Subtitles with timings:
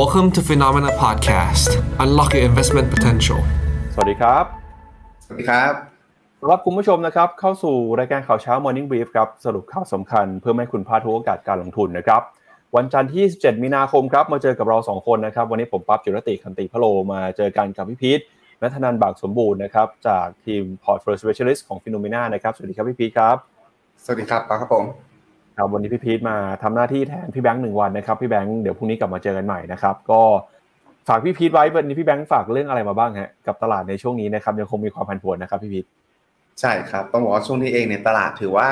[0.00, 1.68] Welcome to Phenomena Podcast.
[2.04, 3.40] Unlock your investment potential.
[3.94, 4.44] สวัสดีครับ
[5.24, 5.72] สวัสดีครับ
[6.50, 12.22] รับคุณผู้ชมนะครับ เข้าสู่รายการข่าวเช้า Morning Brief ครับ สรุปข่าวสำคัญเพื่อไม่ให้คุณพลาดทุกโอกาสการลงทุนนะครับ
[12.76, 18.20] วันจันทร์ที่17มีนาคมครับ มาเจอกับเรา 2 คนนะครับ วันนี้ผมปั๊บจุรติคันติพะโลมาเจอกันกับพี่พีท
[18.62, 23.36] นัทนันท์บากสมบูรณ์นะครับ จากทีม Portfolio Specialist ของ Phenomena นะครับ สวัสดีครับพี่พีทครับ
[24.04, 24.84] สวัสดีครับปาครับผม
[25.56, 30.20] ครับวันนี้พี่พีทมาทำหน้าที่แทนพี่แบงค์หนึ่งวันนะครับพี่แบงค์เดี๋ยวพรุ่งนี้กลับมาเจอกันใหม่นะครับก็
[31.08, 35.84] ฝากพี่พีทไว้วันนี้พี่แบงค์ฝากเรื่องอะไรมาบ้างฮะกับตลาดในช่วงนี้นะครับยังคงมีความผันผวนนะครับพี่พีท
[36.60, 38.66] ใช่ครับต้องบอกว่าช่วงนี้เองในยตลาดถือว่า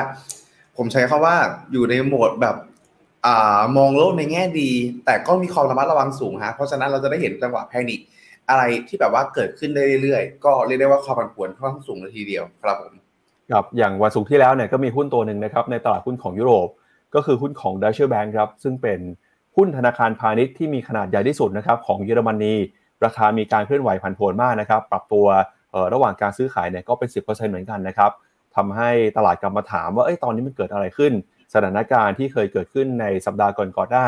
[0.77, 1.35] ผมใช้คำว่า
[1.71, 2.55] อยู่ในโหมดแบบ
[3.25, 4.69] อ่ามองโลกในแง่ดี
[5.05, 7.99] แต่ก็มีความระมัดระวังสูงฮะเพราะฉะนั้นเราจะได้เห็นจังหวะ panic
[8.49, 12.93] อะไรที่แบบว่าเกิดขึ้นได้เรื่อยๆก็เรียกได้ว่าความผันผวนค่อนข้างสูงเลยทีเดียวครับผม
[13.53, 16.67] ครับอย่างวันศุกร์ที่แล้วเนี่ยก็มีหุ้นตัวหนึ่งนะครับในตลาดหุ้นของยุโรป
[17.15, 18.99] ก็คือหุ้นของ Deutsche Bank ครับซึ่งเป็น
[19.55, 22.53] หุ้นธนาคารพาณิชย์ที่มีขนาดใหญ่ที่สุดนะครับของเยอรมนี
[23.05, 25.25] ราคามีการเคลื่อนไหวผันผวนมากนะครับปรับตัว
[25.93, 28.11] ระหว่างการซื้อขายเนี่ยก็เป็น 10%เหมือนกันนะครับ
[28.55, 31.11] ทำให้ตลาดกลับมาถามว่าเอ้ยตอนนี้มันเกิดอะไรขึ้น
[31.53, 34.05] สถานการณ์ที่เคยเกิดขึ้นในสัปดาห์ก่อนก่อนหน้า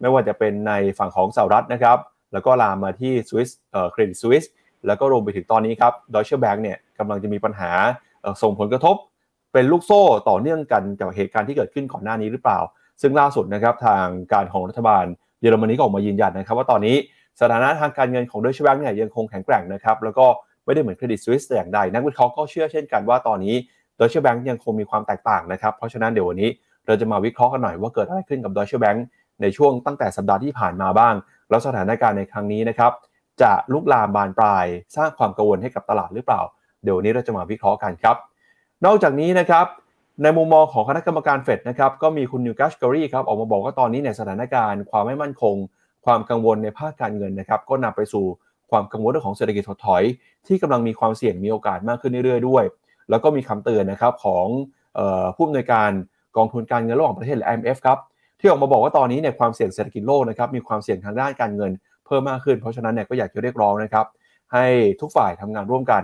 [0.00, 1.98] ไม่ว่าจะเป็นในฝั่งของสหรัฐนะครับ
[2.32, 3.50] แล้วก็ลามมาที่สวิส
[3.92, 4.44] เครดิตสวิส
[4.86, 7.70] แล้วก็รวมไปถึงตอนนี้ครับดอยเชอร์แบงก์เนี่ยกำลังจะมีปัญหา
[8.42, 8.96] ส่งผลกระทบ
[9.52, 12.58] เป็นลูกโซ่ต่อเนื่องกันกับเหตุการณ์ที่เกิดขึ้นก่อนหน้านี้หรือเปล่า
[13.02, 15.04] ซึ่งล่าสุดนะครับทางการของรัฐบาล
[15.40, 16.96] เยอรมนีก็ออกมายืนยันนะครับ ว่าตอนนี้
[17.40, 20.26] สถานะทางการเงินของดอยช์แบงก์เนี่ยยังคงแข็งแกร่งนะครับแล้วก็
[20.64, 23.54] ไม่ได้เหมือนเครดิตสวิสแต่อย่างใดนักวิเคราะห์ก็เชื่อเช่นกันว่าตอนนี้
[23.98, 26.50] ดอยช์แบงก์ยังคงมีความแตกต่างนะครับเพราะฉะนั้นเดี๋ยววันนี้
[26.86, 29.04] เราจะมาวิเคราะห์กันหน่อยว่าเกิดอะไรขึ้นกับดอยช์แบงก์
[29.42, 31.14] ในช่วงตั้งแต่สัปดาห์ที่ผ่านมาบ้าง
[31.50, 32.92] แล้วสถานการณ์ในครั้งนี้นะครับ
[33.42, 36.40] จะลุกลามบานปลายสร้างความกังวลให้กับตลาดหรือเปล่า
[36.82, 38.16] เดี๋ยววันนี้เราจะมาวิเคราะห์กันครับ
[38.84, 39.66] นอกจากนี้นะครับ
[40.22, 45.56] ในมุมมองของคณะกรรมการเฟดนะครับก็มีคุณนิวกัชกอรีครับออกมาบอกว่าตอนนี้เนี่ยสถานการณ์ความไม่มั่นคง
[46.04, 48.24] ความกังวลในภาคการเงินนะครับก็นำไปสู่
[48.70, 50.02] ความกังวลเรื่องของเศรษฐกิจถดถอย
[50.46, 52.64] ที่กำลังมีความเสี่ยงมีโอกาสมากขึ้นเรื่อยๆด้วย
[53.10, 54.46] แล้วก็มีคำเตือนนะครับของ
[54.98, 55.90] ออผู้อำนวยการ
[56.36, 57.98] กองทุนการเงินระหว่างประเทศหรือ IMF ครับ
[58.40, 61.72] ที่ออกมาบอกว่าตอนนี้เนี่ยความเสี่ยงเศรษฐกิจโลกนะครับมีความเสี่ยงทางด้านการเงิน
[62.06, 64.06] เพิ่มมากขึ้นเพราะฉะนั้นเนี่ยก็อยากจะเรียกร้องนะครับ
[64.52, 64.64] ให้
[65.00, 66.02] ทุกฝ่ายทำงานร่วมกัน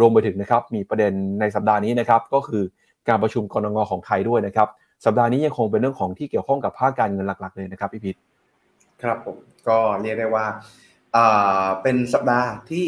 [0.00, 2.62] รวมไปถึงนะครับมีประเด็นในสัปดาห์นี้นะครับก็คือ
[3.08, 4.68] การประชุมกรงงของไทยด้วยนะครับ
[5.04, 8.16] สัปดาห์นี้ยังคงเป็นเรื่องของที่เกี่ยวข้องกับภาคการเงินหลัก ๆ เลยนะครับพี่พิษ
[9.02, 9.36] ครับผม
[9.68, 10.46] ก็เรียกได้ว่า
[11.16, 12.86] อ่าเป็นสัปดาห์ที่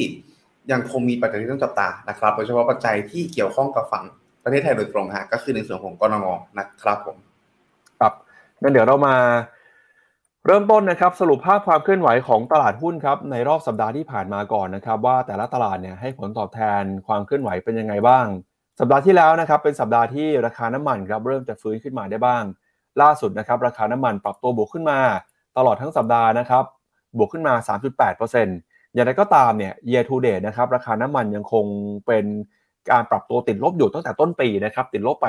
[0.72, 4.04] ยังคงมีปัจจัยที่ต้องจับตานะครับโดยเฉพาะปัจจัยที่เกี่ยวข้องกับฝั่ง
[4.44, 7.16] ประเทศไทยโดยตรงฮะก็คือในส่วนของกรงงนะครับผม
[8.00, 8.12] ครับ
[8.60, 9.14] งั้นเดี๋ยวเรามา
[10.46, 18.26] เริ่มต้นนะครับสรุปภาพความเคลื่อนไหวของตลาดหุ้นครับในรอบสัปดาห์ที่ผ่านมาก่อนนะครับว่าแต่ละตลาดเนี่ยให้ผลตอบแทนความเคลื่อนไหวเป็นยังไงบ้าง
[18.80, 22.42] สัปดาห์ที่แล้วนะครับเป็นสัปดาห์ที่ราคาน้ำมันครับเริ่มจะฟื้นขึ้นมาได้บ้าง
[23.02, 25.00] ล่าสุดนะครับราคาน้ำมันปรับตัวบวกขึ้นมา
[25.56, 26.64] ตลอดทั้งสัปดาห์นะครับ
[27.18, 27.54] บวกขึ้นมา
[28.18, 31.66] 3.8%อย่างไรก็ตามเนี่ย year to date นะครับราคาน้ำมันยังคง
[32.06, 32.24] เป็น
[32.90, 35.26] การปรับตัวติดลบอยู่ตั้งแต่ต้นปีนะครับติดลบไป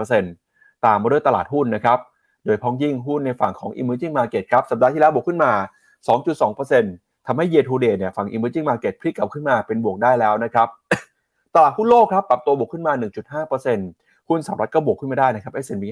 [0.00, 1.98] 13.7%ตามมาด้วยตลาดหุ้นนะครับ
[2.46, 5.52] โดยพ้องยิ่งหุ้นในฝั่งของ emerging market ครับ สัปดาห์ที่แล้วบวกขึ้นมา
[6.38, 10.68] 2.2%ทำให้ year to date เนี่ยฝั่ง emerging market พลิกกลับขึ้นมาเป็นบวกได้แล้วนะครับ
[11.54, 12.92] ตลาดหุ้นโลกครับปรับตัวบวกขึ้นมา
[13.60, 15.84] 1.5%หุ้นสหรัฐก็บวกขึ้นมาได้นะครับ S&P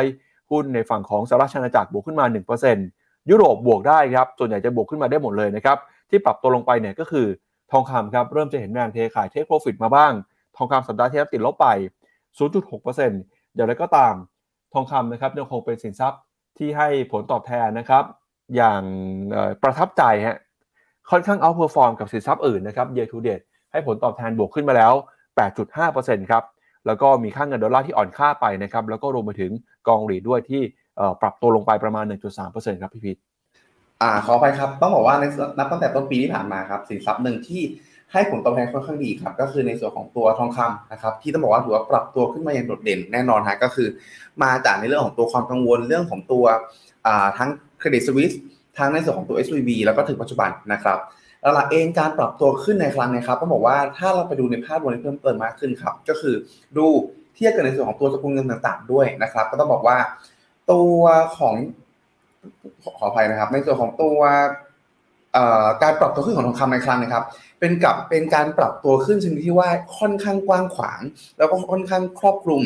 [0.00, 2.26] 500 หุ้นในฝั่งของสหรัฐอาณาจักรบวกขึ้นมา
[2.72, 5.78] 1%ยุโรปบวกได้ครับส่วนใหญ่จะบวกขึ้นมาได้หมดเลยนะครับ
[6.10, 7.26] ที่ปรับตัวลงไปเนี่ยก็คือ
[7.72, 10.12] ทองคำครับเริ่มจะเห็นแรงเทขาย take profit มาบ้าง
[10.56, 11.66] ทองคำสัปดาห์ที่แล้วติดลบไป
[12.42, 14.14] 0.6%อย่างไรก็ตาม
[14.74, 16.20] ทองคำนะครับยังคงเป็นสินทรัพย์
[16.58, 18.04] ที่ให้ผลตอบแทนนะครับ
[18.56, 18.82] อย่าง
[19.62, 20.38] ประทับใจฮะ
[21.10, 23.40] ค่อนข้าง outperform กับสินทรัพย์อื่นนะครับ year to date
[23.72, 24.92] ให้ผลตอบแทนบวกขึ้นมาแล้ว
[25.62, 26.42] 8.5%ครับ
[26.86, 29.52] แล้วก็มีค่าเงินดอลลาร์ที่อ่อนค่าไปนะครับแล้วก็รวมไปถึง
[29.88, 30.62] กอง REIT ด้วยที่
[31.22, 32.04] ปรับตัวลงไปประมาณ
[32.42, 33.16] 1.3%ครับพี่พีท
[34.02, 35.24] อ่าขอไปครับต้องบอกว่าใน
[35.58, 37.62] นับตั้งแต่ต้นปีที่ผ่านมาครับสินทรัพย์หนึ่งที่
[38.14, 43.88] ให้ผลตอบแทนค่อนข้างดีครับ ก็คือในส่วนของตัวทองคำนะครับ ที่ต้องบอกว่าถือว่าปรับตัวขึ้นมาอย่างโดดเด่นแน่นอนฮะก็คือ
[44.42, 46.44] มาจากในเรื่องของตัวความกังวลเรื่องของตัว
[47.38, 47.48] ทั้ง
[47.78, 48.32] เครดิตสวิส
[48.78, 50.98] ทั้งในส่วนของตัว SVB แล้วก็ถึงปัจจุบันนะครับ
[51.42, 56.34] แล้วหลักเองการปรับตัวขึ้นในครั้งนี้ครับต้องบอกว่าถ้าเราไปดูในภาพรวมเพิ่มเติมมากขึ้นครับก็คือ
[56.76, 56.86] ดู
[57.34, 59.96] เทียบกันในส่วนของตัวสกุลเงินต่างๆ ด้วยนะครับ ก็ต้องบอกว่า
[60.72, 61.00] ตัว
[61.38, 61.54] ของ
[62.98, 64.18] ขออภัยนะครับ ในส่วนของตัว
[65.82, 67.24] การปรับตัวขึ้นของทองคำในครั้งนะครับ
[67.64, 69.68] เป็นกับเป็นการปรับตัวขึ้นชนิดที่ว่า
[69.98, 71.00] ค่อนข้างกว้างขวาง
[71.38, 72.62] แล้วก็ค่อนข้างครอบคลุม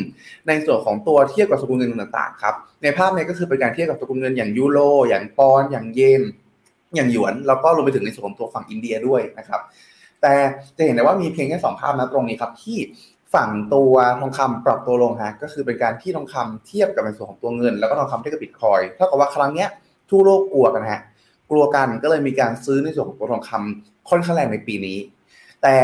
[0.47, 4.79] ในส่วนของตัวเทียบกับสกุลเงินต่างๆครับในภาพนี้ก็คือเป็นการเทียบกับสกุลเงินอย่างยูโร
[5.09, 6.21] อย่างปอนอย่างเยน
[6.95, 9.61] อย่างหยวนแล้วก็รวมไปถึงในส่วนของตัวฝั่งอินเดียด้วยนะครับ
[10.21, 10.33] แต่
[10.77, 12.77] จะเห็นได้ว่ามีเพียงแค่สองภาพนะตรงนี้ครับที่
[13.33, 19.69] ฝั่งตัวทองคำปรับตัวลงฮะก็คือเป็นการที่ทองคำเทียบกับในส่วนของตัวเงิน แล้วก็ทองคำเทียบกับบิตคอยเท่ากับว่าครั้งเนี้ย
[20.09, 21.01] ทั่วโลกกลัวกันฮะ
[21.49, 24.97] กลัวกันก็เลยมีการซื้อในส่วนของตัวทองคำค่อนข้างแรงในปีนี้
[25.63, 25.75] แต่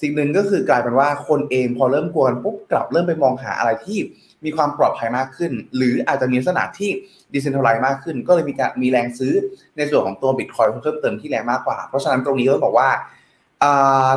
[0.00, 3.98] สิ่งหนึ่งก็คือกลายเป็นว่าคนเองพอเริ่มกลัวกันปุ๊บกลับเริ่มไปมองหาอะไรที่
[4.44, 6.90] มีความปลอดภัยมากขึ้น หรืออาจจะมีลักษณะที่
[7.34, 9.32] ดิเซนทัลไลซ์มากขึ้น ก็เลยมีการมีแรงซื้อ
[9.76, 12.88] ในส่วนของตัวบิตคอยน์เพิ่มเติมที่แรงมากกว่า เพราะฉะนั้นตรงนี้ก็บอกว่า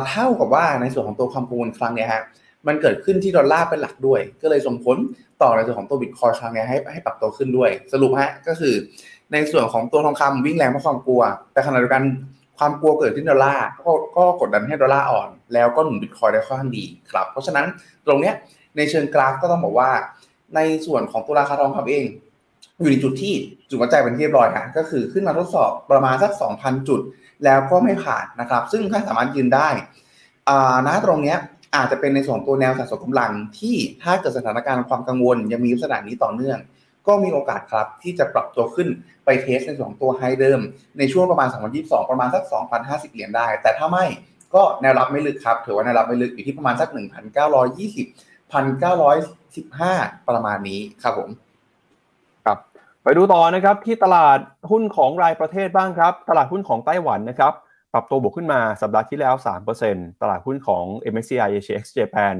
[0.08, 2.22] เท่ากับว่าในส่วนของตัวความกังวลครั้งนี้ฮะ
[2.66, 4.96] มันเกิดขึ้นที่ดอลลาร์เป็นหลักด้วย ก็เลยส่งผล
[5.42, 8.74] ต่อในส่วนของตัวบิตคอยน์ครั้งนี้ให้ให้ปรับตัวขึ้นด้วย สรุปฮะก็คือ
[9.32, 11.22] ในส่วนของตัวทองคำวิ่งแรงเพราะความกลัว
[11.52, 12.04] แต่ขณะเดียวกัน
[12.58, 17.66] ความกลัวเกิดที่ดอลลาร์ก็ก็กดดันให้ดอลลาร์อ่อน แล้วก็หนุนบิตคอยน์ได้ค่อนข้างดีครับเพราะฉะนั้น
[18.06, 18.34] ตรงเนี้ย
[18.76, 19.90] ในเชิงกราฟก็ต้องบอกว่า
[20.54, 22.06] ในส่วนของตัวราคาทองคำเอง
[22.78, 23.34] อยู่ในจุดที่
[23.68, 27.00] จุดวัดใจเป็นที่เรียบร้อยฮะก็คือขึ้นมาทดสอบประมาณสัก 2,000 จุด
[27.44, 29.68] แล้วก็ไม่ผ่านนะครับ ซึ่งถ้าสามารถยืนได้
[30.48, 31.38] อ่าณตรงเนี้ย
[31.74, 36.58] อาจจะเป็นในส่วนตัวแนวสะสมกำลังที่ถ้าเกิดสถานการณ์ความกังวลยังมีลักษณะนี้ต่อเนื่อง
[37.06, 38.88] ก็มีโอกาสครับที่จะปรับตัวขึ้น
[39.24, 40.60] ไปเทสในส่วนของตัวไฮเดิม
[40.98, 41.48] ในช่วงประมาณ
[41.78, 42.42] 2022 ประมาณสัก
[42.78, 44.04] 2,050 เหรียญได้ แต่ถ้าไม่
[44.54, 46.96] ก็แนวรับไม่ลึกครับถือว่าแนวรับไม่ลึกอยู่ที่ประมาณสัก 1,920
[48.52, 51.30] 1,915 ประมาณนี้ครับผม
[52.44, 52.58] ครับ
[53.02, 54.38] ไปดูต่อนะครับที่ตลาด
[54.70, 57.52] หุ้นของรายประเทศบ้างครับ ตลาดหุ้นของไต้หวันนะครับ
[57.92, 59.34] ปรับตัวบวกขึ้นมาสัปดาห์ที่แล้ว
[59.78, 62.34] 3%ตลาดหุ้นของ MSCI Asia X Japan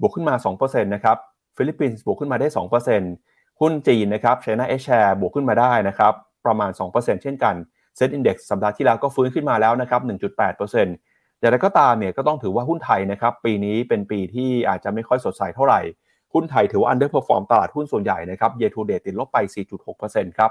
[0.00, 1.16] บวกขึ้นมา 2%นะครับ
[1.56, 2.48] ฟิลิปปินส์บวกขึ้นมาได้
[3.04, 6.12] 2%หุ้นจีนนะครับ China H Share บวกขึ้นมาได้นะครับ
[6.46, 7.54] ประมาณ 2%เช่นกัน
[7.98, 15.80] Set Index สัปดาห์ที่แล้วก็ฟื้นขึ้นมาแล้วนะครับ1.8%อย่างไรก็ตามเนี่ยก็ต้องถือว่าหุ้นไทยนะครับปีนี้เป็นปีที่อาจจะไม่ค่อยสดใสเท่าไหร่
[16.32, 19.38] หุ้นไทยถือว่า underperform ตลาดหุ้นส่วนใหญ่นะครับ year to date ติดลบไป
[19.88, 20.50] 4.6%ครับ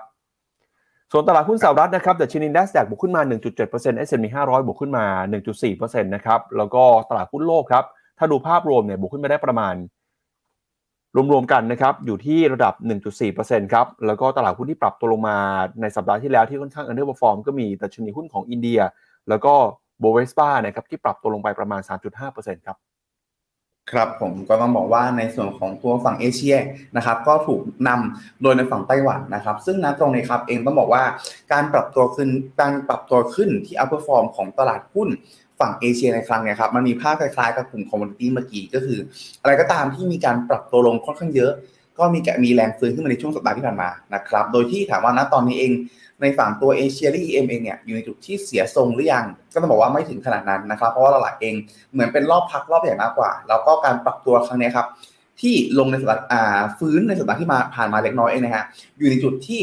[1.12, 5.06] ส่วนตลาดหุ้นสหรัฐนะครับดัชนี NASDAQ บวกขึ้นมา 1.7% S&P 500 บวกขึ้นมา
[5.54, 7.86] 1.4%นะครับแล้วก็ตลาดหุ้นโลกครับ
[8.18, 9.76] ถ้าดูภาพรวมเนี่ยบวกขึ้นมาได้ประมาณ
[11.32, 12.74] รวมๆกันนะครับอยู่ที่ระดับ
[13.24, 15.38] 1.4%ครับแล้วก็ตลาดหุ้นที่ปรับตัวลงมา
[15.82, 18.80] ในสัปดาห์ที่แล้วที่ค่อนข้าง underperform ก็มีดัชนีหุ้นของอินเดีย
[19.30, 19.54] แล้วก็
[20.00, 21.82] โบเวสปานะครับที่ปรับตัวลงไปประมาณ
[22.24, 22.78] 3.5%ครับ
[23.92, 26.56] ครับผมก็ต้องบอกว่าในส่วนของตัวฝั่งเอเชีย
[26.98, 31.04] นะครับก็ถูกนำโดยในฝั่งไต้หวันนะครับ ซึ่งนะตรงนี้ครับเองต้องบอกว่า
[31.52, 32.30] การปรับตัวขึ้น
[32.62, 35.10] การปรับตัวขึ้นที่ outperform ของตลาดหุ้น
[35.60, 39.00] ฝั่งเอเชียในครั้งนี้ครับมันมีภาพคล้ายๆกับกลุ่ม commodity เมื่อกี้ก็คือ
[39.42, 41.52] อะไรก็ตามที่มีการปรับตัวลงค่อนข้างเยอะ
[42.00, 45.72] ก็มีมีแรงฟื้นขึ้นมาในช่วงสัปดาห์ที่ผ่านมานะครับ โดยที่ถามว่าณตอนนี้เอง
[46.22, 51.56] ในฝั่งตัวเอเชียและ EM เองเนี่ยอยู่ในจุดที่เสียทรงหรือยัง ก็ต้องบอกว่าไม่ถึงขนาดนั้นนะครับ เพราะว่าตลาดเอง
[51.94, 54.88] เหมือนเป็นรอบพักรอบใหญ่มากกว่า แล้วก็การปรับตัวครั้งนี้ครับ
[55.42, 58.66] ที่ลงในสัปดาห์ฟื้นในสัปดาห์ที่มาผ่านมาเล็กน้อยเองนะฮะ
[58.98, 59.62] อยู่ในจุดที่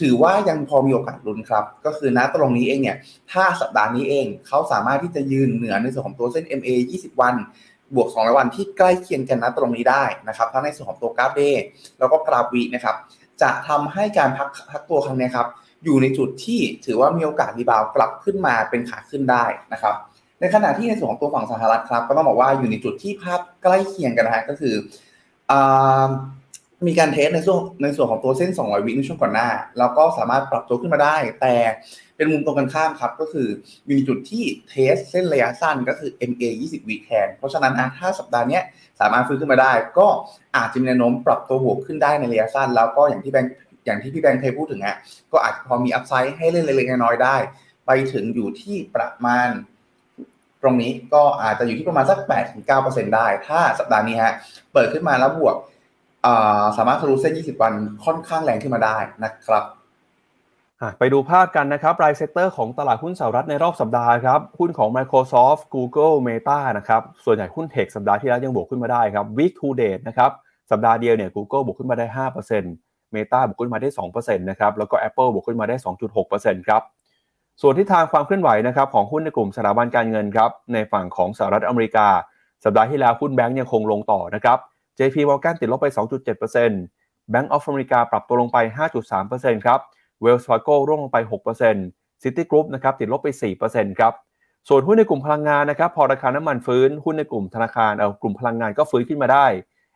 [0.00, 2.96] ถือว่ายังพอมีโอกาสลุ้นครับ ก็คือณตรงนี้เองเนี่ย
[3.32, 7.34] ถ้าสัปดาห์นี้เองเขาสามารถที่จะยืนเหนือในส่วนของตัวเส้น MA 20 วัน
[7.96, 11.64] บวก200วันที่ใกล้เคียงกันณตรงนี้ได้นะครับทั้งในส่วนของตัวกราฟ Day
[11.98, 12.96] แล้วก็กราฟวีนะครับ
[13.42, 15.48] จะทำให้การพักพักตัวครั้งนี้ครับ
[15.84, 19.94] อยู่ในจุดที่ถือว่ามีโอกาสรีบาวกลับขึ้นมาเป็นขาขึ้นได้นะครับ
[20.40, 24.74] ในขณะที่ในส่วนของตัวฝั่งสหรัฐครับ ก็ต้องบอกว่าอยู่ในจุดที่ภาพใกล้เคียงกันนะฮะก็คือ
[26.86, 29.48] มีการเทสในส่วนในส่วนของตัวเส้น 200 วิในช่วงก่อนหน้า
[29.78, 31.54] แล้วก็สามารถปรับตัวขึ้นมาได้ แต่
[32.16, 33.48] เป็นมุมตรงกันข้ามครับ ก็คือ
[33.90, 38.60] มีจุดที่เทสเส้นระยะสั้นก็คือ MA 20วีแคนเพราะฉะนั้นนะถ้าสัปดาห์นี้
[39.00, 40.08] สามารถฟื้นขึ้นมาได้ ก็
[40.56, 43.52] อาจจะมีแนวโน้มปรับตัวบวกขึ้นได้ในระยะสั้น แล้วก็อย่างที่แบงค์
[43.86, 44.96] อย่างที่พี่แบงค์เคยพูดถึงฮะ
[45.32, 47.36] ก็อาจจะพอมี upside ให้เล่นเล็กๆน้อยๆได้
[47.86, 49.48] ไปถึงอยู่ที่ประมาณ
[50.62, 52.18] ตรงนี้ก็อาจจะอยู่ที่ประมาณสัก
[52.66, 54.34] 8-9%ได้ ถ้าสัปดาห์นี้ฮะ
[54.72, 55.56] เปิดขึ้นมาแล้วบวก
[56.76, 57.72] สามารถทะลุเส้น 20 วัน
[58.04, 59.64] ค่อนข้างแรงขึ้นมาได้นะครับ
[60.98, 70.30] ไปดูภาพกันนะครับราย sector ของตลาดหุ้นสหรัฐในรอบสัปดาห์ครับ หุ้นของ Microsoft Google Meta นะครับ ส่วนใหญ่หุ้น tech สัปดาห์ที่แล้วยังบวกขึ้นมาได้ครับ Week to date นะครับ
[70.70, 72.26] สัปดาห์เดียวเนี่ย Google บวกขึ้นมาได้
[72.64, 75.76] 5% Meta บวกขึ้นมาได้ 2%นะครับ แล้วก็ Apple บวกขึ้นมาได้
[76.22, 76.82] 2.6%ครับ
[77.62, 82.08] ส่วนที่ทางความเคลื่อนไหวนะครับของหุ้นในกลุ่มสถาบันการเงินครับ ในฝั่งของสหรัฐอเมริกา
[82.64, 84.58] สัปดาห์ที่แล้วหุ้นแบงก์ยังคงลงต่อนะครับ
[84.98, 85.86] JP Morgan ติดลบไป
[86.54, 88.58] 2.7% Bank of America ปรับตัวลงไป
[89.12, 89.80] 5.3%ครับ
[90.24, 91.18] Wells Fargo ร่วงลงไป
[91.70, 93.28] 6% Citigroup นะครับติดลบไป
[93.64, 94.12] 4%ครับ
[94.68, 99.46] ส่วนหุ้นในกลุ่มพลังงานนะครับพอราคาน้ำมันฟื้นหุ้นในกลุ่มธนาคารเอากลุ่มพลังงานก็ฟื้นขึ้นมาได้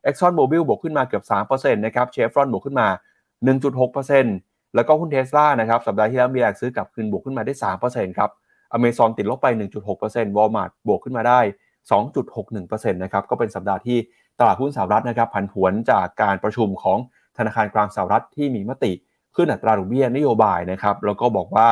[0.06, 2.88] Exxon Mobil บวกขึ้นมาเกือบ 3%นะครับ Chevron บวกขึ้นมา
[3.60, 7.54] 1.6%แล้วก็หุ้นเทสลานะครับสัปดาห์ที่แล้วมีแรงซื้อกลับคืนบวกขึ้นมาได้
[7.86, 8.30] 3%ครับ
[8.76, 9.46] Amazon ติดลบไป
[9.92, 11.40] 1.6% Walmart บวกขึ้นมาได้
[12.20, 13.98] 2.61%นะครับก็เป็นสัปดาห์ที่
[14.38, 16.98] ตลาดหุ้นสหรัฐนะครับผันผวนจากการประชุมของ
[17.38, 18.92] ธนาคารกลางสหรัฐที่มีมติ
[19.36, 21.68] ขึ้นอัตราดอกเบี้ยนโยบายนะครับแล้วก็บอกว่า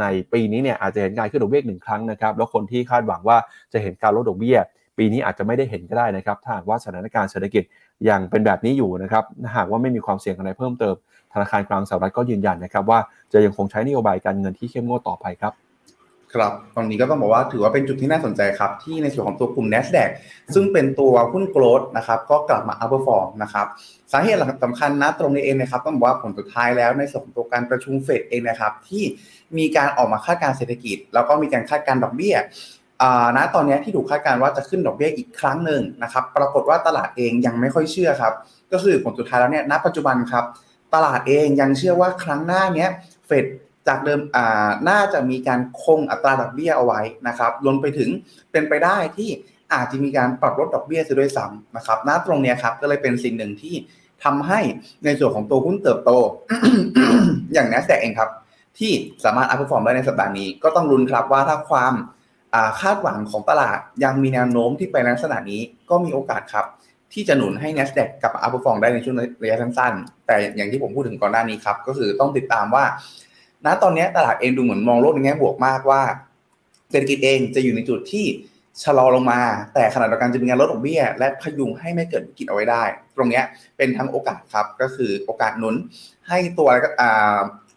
[0.00, 3.36] ในปีนี้เนี่ยอาจจะเห็นการขึ้นดอกเบี้ยหนึ่งครั้งนะครับแล้วคนที่คาดหวังว่า
[3.72, 4.58] จะเห็นการลดดอกเบี้ย
[4.98, 7.62] ปีนี้อาจจะไม่ได้เห็นก็ได้นะครับถ้าหากว่าสถานการณ์เศรษฐกิจ
[8.08, 9.24] ยังเป็นแบบนี้อยู่นะครับ
[9.56, 10.94] หากว่าไม่มีความเสี่ยงอะไรเพิ่มเติม
[11.32, 12.98] ธนาคารกลางสหรัฐก็ยืนยันนะครับว่า
[13.32, 15.52] จะยังคงใช้นโยบายการเงินที่เข้มงวดต่อไปครับ
[16.34, 20.10] ครับตรงนี้ก็ต้องบอกว่าถือว่าเป็นจุดที่น่าสนใจครับ ที่ในส่วนของตัวกลุ่ม NASDAQ
[20.54, 23.66] ซึ่งเป็นตัวหุ้น growth นะครับก็กลับมา outperform นะครับ
[24.12, 29.02] สาเหตุหลักสำคัญนะตรงนี้เองนะครับต้องบอกว่าผลสุดท้ายแล้วในส่วนของตัวการประชุมเฟดเองนะครับ ที่
[29.58, 32.36] มีการออกมาคาดการเศรษฐกิจ แล้วก็มีการคาดการดอกเบี้ย
[33.36, 38.34] ณตอนนี้ที่ถูกคาดการว่าจะขึ้นดอกเบี้ยอีกครั้งหนึ่งนะครับ ปรากฏว่าตลาดเองยังไม่ค่อยเชื่อครับ
[38.72, 40.44] ก็คือผลสุดท้ายแล้วเนี่ยณปัจจุบันครับ
[40.94, 42.90] ตลาดเองยังเชื่อว่าครั้งหน้าเนี้ย
[43.26, 43.46] เฟด
[43.88, 44.20] จากเดิม
[44.88, 48.10] น่าจะมีการคงอัตราดอกเบี้ยเอาไว้นะครับรวมไปถึง
[48.52, 49.30] เป็นไปได้ที่
[49.72, 53.74] อาจจะมีการปรับลดดอกเบี้ยซะด้วยซ้ำนะครับณตรงนี้ครับก็เลยเป็นสิ่งหนึ่งที่
[54.24, 54.60] ทำให้
[55.04, 56.10] ในส่วนของตัวหุ้นเติบโต
[57.54, 58.30] อย่าง NASDAQ เองครับ
[58.78, 58.92] ที่
[59.24, 61.94] สามารถ outperform ได้ในสัปดาห์นี้ ก็ต้องลุ้นครับว่าถ้าความ
[62.80, 65.60] คาดหวังของตลาดยังมีแนวโน้มที่ไปในลักษณะนี้
[65.90, 66.66] ก็มีโอกาสครับ
[67.12, 72.84] ที่จะหนุนให้ NASDAQ กับอัพฟอร์มได้ในช่วงระยะสั้นๆ แต่อย่างที่ผมพูดถึงก่อนหน้านี้ครับ ก็คือต้องติดตามว่า
[73.66, 76.02] ณตอนนี้ตลาดเองดูเหมือนมองโลกในแง่บวกมากว่า
[76.90, 78.26] เศรษฐกิจเองจะอยู่ในจุดที่
[78.84, 79.40] ชะลอลงมา
[79.74, 82.84] แต่ขณะเดียวกันจะมีการลดดอกเบี้ย และพยุงให้ไม่เกิดวิกฤตเอาไว้ได้
[83.16, 83.42] ตรงนี้
[83.76, 85.74] เป็นทั้งโอกาสครับก็คือโอกาสหนุน
[86.28, 86.68] ให้ตัว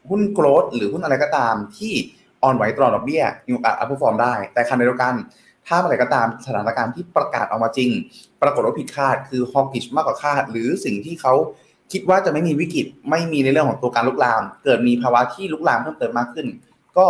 [0.09, 1.93] หุ้นโกลดหรือหุ้นอะไรก็ตามที่
[2.43, 5.13] อ่อนไหวตลอดดอกเบี้ยมีโอกาสอัพฟอร์มได้ แต่ขณะเดียวกัน
[5.67, 7.89] ถ้าอะไรก็ตามสถานการณ์ที่ประกาศออกมาจริง
[8.41, 11.33] ปรากฏว่าผิดคาด คือฮอกิชมากกว่าคาด หรือสิ่งที่เขา
[11.91, 16.47] คิดว่าจะไม่มีวิกฤตไม่มีในเรื่องของตัวการลุกลาม เกิดมีภาวะที่ลุกลามเพิ่มเติมมากขึ้น
[16.97, 17.07] ก็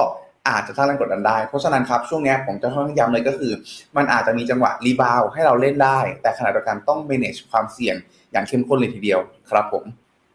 [0.49, 3.53] อาจจะสร้างแรงกดดันได้ เพราะฉะนั้นครับช่วงนี้ผมจะค่อนข้างย้ำเลยก็คือ
[3.97, 7.95] มันอาจจะมีจังหวะ rebound ให้เราเล่นได้ แต่ขณะเดียวกันต้อง manage ความเสี่ยง
[8.31, 9.19] อย่างเข้มข้นเลยทีเดียว
[9.49, 9.83] ครับผม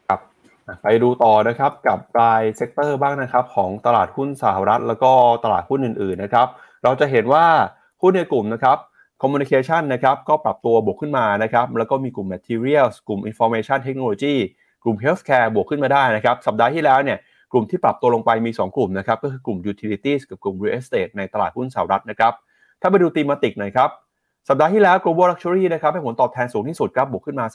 [0.07, 0.19] ครับ
[0.83, 5.11] ไปดูต่อนะครับกับราย sector บ้างนะครับ ของตลาดหุ้นสหรัฐ แล้วก็
[5.43, 6.47] ตลาดหุ้นอื่นๆนะครับ
[6.83, 7.45] เราจะเห็นว่า
[8.01, 8.77] หุ้นในกลุ่มนะครับ
[9.21, 14.35] communication นะครับก็ปรับตัวบวกขึ้นมานะครับ แล้วก็มีกลุ่ม materials กลุ่ม information technology
[14.83, 17.17] กลุ่ม healthcare บวกขึ้นมาได้นะครับ สัปดาห์ที่แล้วเนี่ย
[17.51, 22.33] กลุ่มที่ปรับตัวลงไปมี 2 กลุ่มนะครับก็คือกลุ่ม utilities กับกลุ่ม real estate ในตลาดหุ้นสหรัฐนะครับ
[22.81, 23.89] ถ้าไปดู thematic หน่อยครับ
[24.47, 27.45] สัปดาห์ที่แล้ว global luxury นะครับให้ผลตอบแทนสูงที่สุดครับบวกขึ้นมา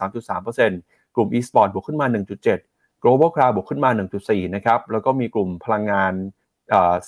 [0.52, 2.06] 3.3%กลุ่ม e-sport บวกขึ้นมา
[2.54, 3.90] 1.7 global cloud บวกขึ้นมา
[4.22, 6.12] 1.4 นะครับแล้วก็มีกลุ่มพลังงาน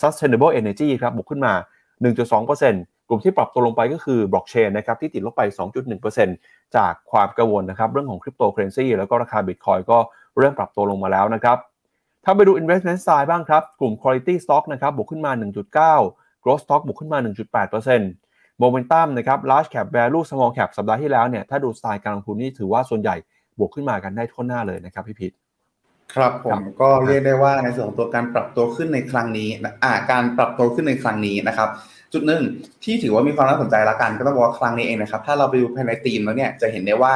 [0.01, 1.53] sustainable energy ครับบวกขึ้นมา
[2.11, 5.43] 1.2%กลุ่มที่ปรับตัวลงไปก็คือ blockchain นะครับที่ติดลบไป
[6.09, 9.99] 2.1%จากความกังวลนะครับเรื่องของคริปโตเคอเรนซีแล้วก็ราคาบิตคอยน์ก็
[10.39, 11.59] เริ่มปรับตัวลงมาแล้วนะครับ
[12.25, 15.33] ถ้าไปดู investment style บ้างครับ กลุ่ม quality stock นะครับบวกขึ้นมา
[15.89, 17.19] 1.9 growth stock บวกขึ้นมา
[17.71, 23.17] 1.8% momentum นะครับ large cap value small cap สัปดาห์ที่แล้วเนี่ยถ้าดูสไตล์การลงทุนนี่ถือว่าส่วนใหญ่
[23.59, 25.33] บวกขึ้นมากันได้ทั่วหน้าเลยนะครับพี่พิษ
[26.15, 29.49] ครับผมก็เรียกได้ว่าในส่วนของตัวการปรับตัวขึ้นในครั้งนี้
[29.85, 31.69] อ่าการปรับตัวขึ้นในครั้งนี้นะครับ
[32.13, 32.43] จุดหนึ่ง
[32.85, 37.15] ที่ถือว่ามีความน่าสนใจละกันก็ต้องบอกว่าครั้งนี้เองนะครับ ถ้าเราไปดูภายในทีมแล้วเนี่ยจะเห็นได้ว่า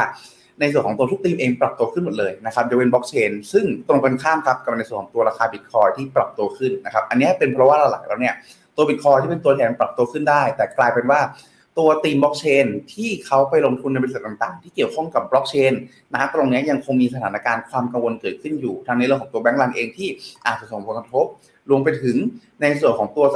[0.61, 8.35] ในส่วนของตัวทุกทีมเองปรับตัวขึ้นหมดเลยนะครับยกเว้นบล็อกเชนซึ่งตรงกันข้ามครับกับในส่วนของตัวราคาบิตคอยที่ปรับตัวขึ้นนะครับอันนี้เป็นเพราะว่าหลักๆแล้วเนี่ย
[8.77, 11.21] ตัวบิตคอยที่เป็นตัวแทนปรับตัวขึ้นได้ แต่กลายเป็นว่า
[11.79, 15.73] ตัวทีมบล็อกเชนที่เขาไปลงทุนในบริษัทต่างๆ ที่เกี่ยวข้องกับบล็อกเชน
[16.13, 20.09] นะตรงนี้ยังคงมีสถานการณ์ความกังวลเกิดขึ้นอยู่ทางในเรื่องของตัวแบงก์รันเองที่
[20.47, 21.27] อาจจะส่งผลกระทบ
[21.71, 22.17] รวมไปถึง
[22.63, 23.27] ในส่วนของตัว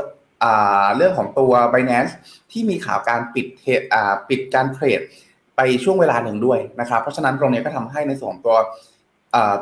[0.96, 2.12] เรื่องของตัว b i n a n c e
[2.52, 3.80] ที่มีข่าวการปิดเทรด
[4.28, 5.00] ปิดการเทรด
[5.56, 8.56] ไปช่วงเวลาหนึ่งด้วยนะครับ เพราะฉะนั้นตรงนี้ก็ทำให้ในส่วนของตัว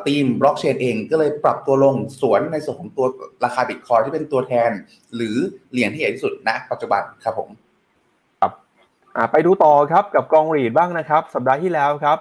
[0.06, 3.06] ทีมบล็อกเชนเองก็เลยปรับตัวลงสวนในส่วนของตัว
[3.44, 4.70] ราคาบิตคอยที่เป็นตัวแทน
[5.14, 5.36] หรือ
[5.72, 7.48] เหรียญที่ใหญ่ที่สุดณปัจจุบันครับผม
[8.40, 8.52] ครับ
[9.32, 12.18] ไปดูต่อครับกับกองหรีดบ้างนะครับ สัปดาห์ที่แล้วครับ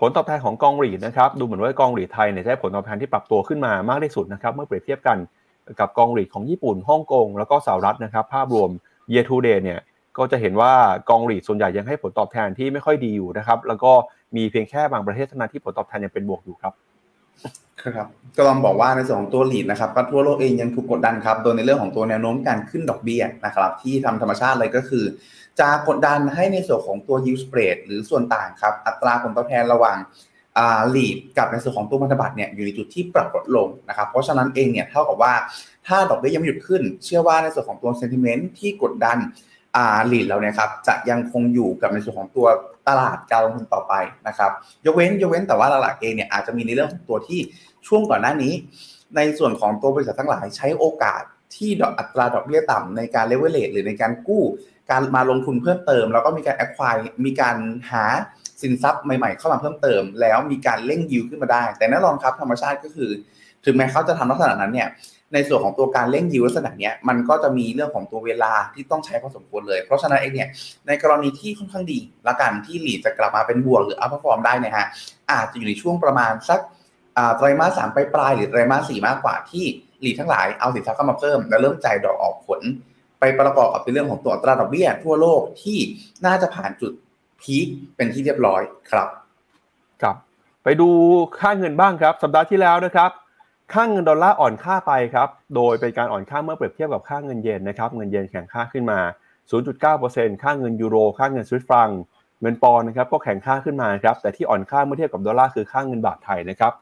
[0.00, 5.18] ผลตอบแทนของกองหรีดนะครับดูเหมือนว่ากองหรีดไทยเนี่ยได้ผลตอบแทนที่ปรับตัวขึ้นมามากที่สุดนะครับเมื่อเปรียบเทียบกัน
[5.80, 8.70] กับกองหรีดของญี่ปุ่นฮ่องกงแล้วก็สหรัฐนะครับ ภาพรวม
[9.12, 9.80] year to d a เนี่ย
[10.18, 10.72] ก็จะเห็นว่า
[11.08, 13.92] กองหลีดส่วนใหญ่ยังให้ผลตอบแทนที่ไม่ค่อยดีอยู่นะครับ แล้วก็
[14.36, 16.72] มีเพียงแค่บางประเทศเท่านั้นที่ผลตอบแทนยังเป็นบวกอยู่ครับ
[17.82, 25.04] ครับก็ลองบอกว่าในส่วนของตัวหลีดนะครับก็ทั่วโลกเองยังถูกกดดันครับ โดยในเรื่องของตัวแนวโน้มการขึ้นดอกเบี้ยนะครับ ที่ทำธรรมชาติเลยก็คือ
[25.60, 29.98] จะกดดันให้ในส่วนของตัว yield spread หรือส่วนต่างครับ อัตราผลตอบแทนระหว่าง
[30.90, 35.34] หลีดกับในส่วนของตัวพันธบัตรเนี่ยอยู่ในจุดที่ปรับลดลงนะครับ เพราะฉะนั้นเองเนี่ยเท่ากับว่า
[35.86, 39.18] ถ้าดอกเบี้ยยังไม่หยุดขึ้น เชื่อว่าในส่วนของตัวเซนติเมนต์ที่กดดัน
[39.76, 42.46] อ่าลีดเราเนี่ยครับจะยังคงอยู่กับในส่วนของตัว
[42.88, 43.94] ตลาดการลงทุนต่อไป
[44.28, 44.50] นะครับ
[44.86, 47.40] ยกเว้นยกเว้นแต่ว่าตลาดเองเนี่ยอาจจะมีในเรื่องของตัวที่
[47.86, 48.52] ช่วงก่อนหน้านี้
[49.16, 51.22] ในส่วนของตัวบริษัททั้งหลายใช้โอกาส
[51.56, 54.42] ที่ดอกอัตราดอกเบี้ยต่ำในการเลเวลเลทหรือในการกู้
[54.90, 57.56] การมาลงทุนเพิ่มเติม แล้วก็มีการแอคควายมีการ
[57.90, 58.04] หา
[58.62, 63.10] สินทรัพย์ใหม่ๆ เข้ามาเพิ่มเติม แล้วมีการเร่งยิวขึ้นมาได้ แต่แน่นอนครับธรรมชาติก็คือ
[63.64, 64.88] ถึงแม้เขาจะทำลักษณะนั้นเนี่ย
[65.34, 70.48] ในส่วนของตัวการเล่งยิวลักษณะนี้มันก็จะมีเรื่องของตัวเวลาที่ต้องใช้พอสมควรเลย เพราะฉะนั้นเองเนี่ย
[70.86, 71.98] ในกรณีที่ค่อนข้างดี
[72.28, 74.86] ละกันที่ REIT จะกลับมาเป็นบวกหรือ outperform ได้นะฮะ
[75.32, 76.60] อาจจะอยู่ในช่วงประมาณสัก
[77.36, 79.64] ไตรมาสสามปลายหรือไตรมาสสี่มากกว่าที่
[80.00, 82.60] REIT ทั้งหลายเอาสินทรัพย์เข้ามาเพิ่ม และเริ่มจ่ายดอกออกผล
[83.20, 85.78] ไปประกอบกับเป็นเรื่องของตัวอัตราดอกเบี้ยทั่วโลกที่
[86.26, 86.92] น่าจะผ่านจุด
[87.40, 89.08] peakเป็นที่เรียบร้อยครับ
[90.02, 90.16] ครับ
[90.64, 90.88] ไปดู
[91.38, 93.10] ค่าเงินบ้างครับ สัปดาห์ที่แล้วนะครับ
[93.74, 98.98] ค่าเงินดอลลาร์อ่อนค่าไปครับ โดยเป็นการอ่อนค่าเมื่อเปรียบเทียบกับค่าเงินเยนนะครับ เงินเยนแข็งค่าขึ้นมา
[99.50, 101.88] 0.9%ค่าเงินยูโร ค่าเงินสวิตฟรัง
[102.42, 106.72] เงินปอนนะครับก็แข็งค่าขึ้นมาครับ แต่ที่อ่อนค่าเมื่อเทียบกับดอลลาร์คือค่าเงินบาทไทยนะครับ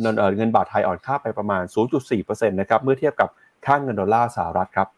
[0.00, 1.62] เงินบาทไทยอ่อนค่าไปประมาณ
[2.06, 3.28] 0.4%นะครับ เมื่อเทียบกับ
[3.66, 4.88] ค่าเงินดอลลาร์สหรัฐครับ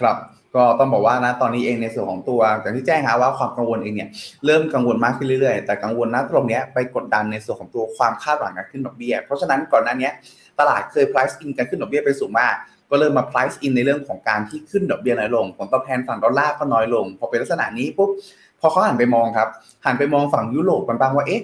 [0.00, 0.16] ครับ
[0.56, 4.08] ก็ต้องบอกว่านะตอนนี้เองในส่วนของตัวอย่างที่แจ้งฮะว่าความกังวลเองเนี่ย
[4.46, 10.10] เริ่มกังวลมากขึ้นเรื่อยๆ แต่กังวลนะตรงนี้ไปกดดันในส่วนของตัวความคาดหวังการขึ้นดอกเบี้ย เพราะฉะนั้นก่อนหน้านี้
[10.58, 12.54] ตลาดเคย price in การขึ้นดอกเบี้ยไปสูงมาก
[12.90, 18.10] ก็เริ่มมา price in ในเรื่องของการที่ขึ้นดอกเบี้ยน้อยลงผลตอบแทนฝั่งดอลลาร์ก็น้อยลง พอเป็นลักษณะนี้ปุ๊บ
[18.60, 19.48] พอเขาหันไปมองครับ
[19.84, 21.42] หันไปมองฝั่งยุโรปกันบ้างว่าเอ๊ะ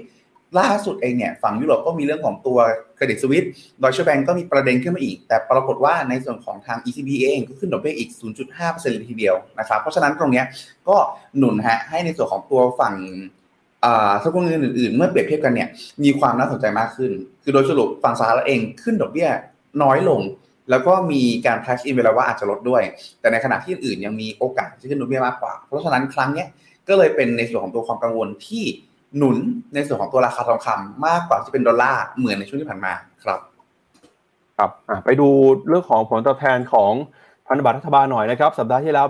[0.59, 2.59] ล่าสุดเองเนี่ยฝั่งยุโรปก็มีเรื่องของตัว
[2.97, 3.47] เครดิตสวิต
[3.83, 8.11] ดอยเชแบงก็มีประเด็นขึ้นมาอีก แต่ปรากฏว่าในส่วนของทาง ECB เองก็ขึ้นดอกเบี้ยอีก
[8.53, 10.43] 0.5%เลยทีเดียวนะครับ เพราะฉะนั้นตรงนี้
[10.89, 10.97] ก็
[11.39, 12.95] หนุนฮะให้ในส่วนของตัวฝั่ง
[14.25, 15.69] สกุลเงินอื่นๆ เมื่อเปรียบเทียบกันเนี่ย
[16.05, 17.11] มีความน่าสนใจมากขึ้น
[17.43, 19.29] คือโดยสรุปฝั่งสหรัฐเองขึ้นดอกเบี้ย
[19.83, 20.21] น้อยลง
[20.71, 22.83] แล้วก็มีการ price in ไปแล้วว่าอาจจะลดด้วย
[23.21, 26.45] แต่ในขณะที่อื่นยังมีโอกาสที่ขึ้นดอกเบี้ยมากกว่า เพราะฉะนั้นครั้งนี้
[26.89, 28.65] ก็เลยเป็นในส่วนของตัวความกังวลที่
[29.17, 29.37] หนุน
[29.75, 32.93] ในส่วนของตัวราคาทองคำมากกว่าที่เป็นดอลลาร์เหมือนในช่วงที่ผ่านมา
[33.25, 33.41] ครับ
[34.59, 34.71] ครับ
[35.05, 35.29] ไปดู
[35.69, 36.93] เรื่องของผลตอบแทนของ
[37.47, 39.07] พันธบัตรรัฐบาลหน่อยนะครับ สัปดาห์ที่แล้ว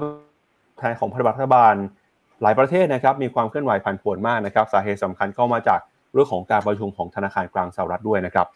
[0.79, 1.75] แทนของพันธบัตรรัฐบาล
[2.43, 5.81] หลายประเทศนะครับมีความเคลื่อนไหวผันผวนมากนะครับ สาเหตุสำคัญก็มาจาก
[6.13, 8.47] เรื่องของการประชุมของธนาคารกลางสหรัฐด้วยนะครับ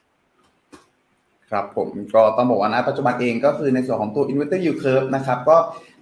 [1.52, 5.56] ครับผมก็ต้องบอกว่าณปัจจุบันเองก็คือในส่วนของตัว inverted yield curve นะครับก็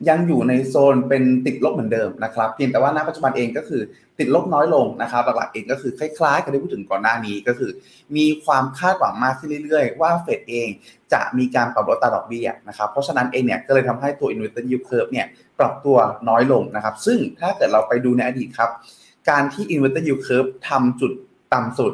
[0.08, 3.82] ยังอยู่ในโซนเป็นติดลบเหมือนเดิมนะครับเพียงแต่ว่าณปัจจุบันเองก็คือ
[4.18, 7.70] ติดลบน้อยลงนะครับหลักๆเองก็คือคล้ายๆ กับที่พูดถึงก่อนหน้านี้ก็คือ
[8.16, 10.68] มีความคาดหวังมากขึ้นเรื่อยๆ ว่าเฟดเอง
[11.12, 15.26] จะมีการปรับลดตาดอกเบี้ยนะครับเพราะฉะนั้นเองเนี่ยก็เลยทำให้ตัว inverted yield curve เนี่ย
[15.58, 15.96] ปรับตัว
[16.28, 18.70] น้อยลงนะครับซึ่งถ้าเกิดเราไปดูในอดีตครับ
[19.30, 21.12] การที่ inverted yield curve ทำจุด
[21.54, 21.92] ต่ำสุด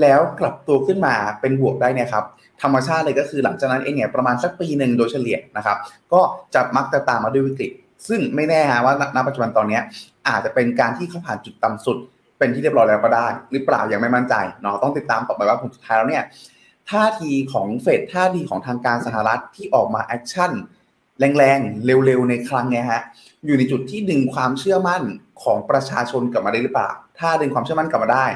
[0.00, 2.24] แล้วกลับตัวขึ้นมาเป็นบวกได้เนี่ยครับ
[2.62, 5.76] ธรรมชาติเลยก็คือหลังจากนั้นเองเนี่ยประมาณสักปีหนึ่งโดยเฉลี่ยนะครับ
[6.12, 6.20] ก็
[6.54, 7.70] จะมักจะตามมาด้วยวิกฤต
[8.08, 9.80] ซึ่งไม่แน่ว่าณปัจจุบันตอนนี้
[10.28, 11.98] อาจจะเป็นการที่เขาผ่านจุดต่ำสุด
[12.38, 16.24] เป็นที่เรียบร้อยแล้วก็ได้ หรือเปล่ายังไม่มั่นใจเนาะต้องติดตามต่อไปว่าผลสุดท้ายแล้วเนี่ย
[16.90, 20.52] ท่าทีของเฟดท่าทีของทางการสหรัฐที่ออกมา action
[21.38, 23.02] แรงๆ เร็วๆ ในครั้งเนี้ฮะ
[23.46, 25.02] อยู่ในจุดที่ดึงความเชื่อมั่น
[25.42, 28.26] ของประชาชนกลับมาได้หรือเปล่า ถ้าดึงความเชื่อมั่นกลับมาได้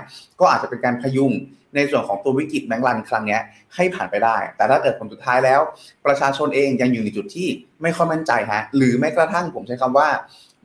[0.40, 1.32] ก็อาจจะเป็นการพยุง
[1.74, 3.38] ในส่วนของตัววิกฤต bank run ครั้งนี้
[3.74, 5.60] ให้ผ่านไปได้ แต่ถ้าเกิดผลสุดท้ายแล้ว
[6.06, 7.48] ประชาชนเองยังอยู่ในจุดที่
[7.82, 10.08] ไม่ค่อยมั่นใจฮะหรือแม้กระทั่งผมใช้คำว่า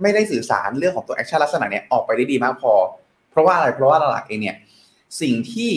[0.02, 2.74] ไม่ได้สื่อสารเรื่องของตัว action ลักษณะเนี้ยออกไปได้ดีมากพอ
[3.32, 4.58] เพราะว่าอะไรเพราะว่าหลักเองเนี่ย
[5.22, 5.72] สิ่งที่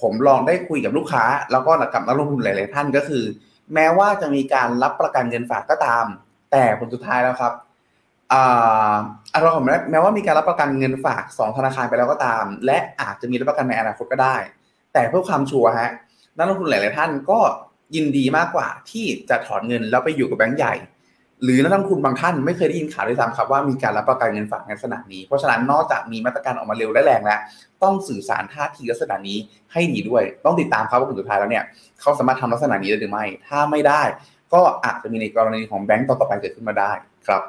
[0.00, 3.24] ผมลองได้คุยกับลูกค้า แล้วก็กับนักลงทุนหลายๆท่านก็คือ
[3.74, 6.06] แม้ว่าจะมีการรับประกันเงินฝากก็ตาม
[6.52, 7.52] แต่ผลสุดท้ายแล้วครับ
[8.32, 8.94] อ่า
[9.40, 14.36] เราผมแม้ว่ามีการรับประกันเงินฝาก 2 ธนาคารไปแล้วก็ตาม และอาจจะมีรับประกันในอนาคตก็ได้
[14.98, 15.90] แต่เพื่อความชัวร์ฮะ
[16.38, 17.38] นักลงทุนหลาย ๆ ท่านก็
[17.94, 20.74] ยินดีมากกว่าที่จะถอนเงินแล้วไปอยู่กับแบงก์ใหญ่
[21.42, 27.40] หรือนักลงทุนบางท่านไม่เคยได้ยินข่าวด้วยซ้ำครับว่ามีการรับประกันเงินฝากในลักษณะนี้ เพราะฉะนั้นนอกจากมีมาตรการออกมาเร็วและแรงแล้ว
[27.82, 29.38] ต้องสื่อสารท่าทีลักษณะนี้
[29.72, 31.64] ให้ดีด้วย ต้องติดตามครับว่าผลสุดท้ายแล้วเนี่ย
[32.00, 34.02] เขาสามารถทำลักษณะนี้ได้หรือไม่ ถ้าไม่ได้
[34.52, 36.92] ก็อาจจะมีในกรณีของแบงก์ต่อไปเกิดขึ้นมาได้
[37.26, 37.42] ครับ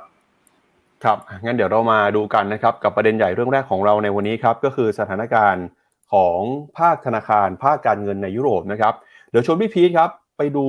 [1.03, 5.65] ครับงั้นเดี๋ยวเรามาดูกันนะครับกับประเด็นใหญ่เรื่องแรกของเราในวันนี้ครับก็คือสถานการณ์
[6.13, 6.39] ของ
[6.79, 8.93] ภาคธนาคาร ภาคการเงินในยุโรปนะครับ
[9.29, 10.65] เดี๋ยวชวนพี่พีทครับ ไปดู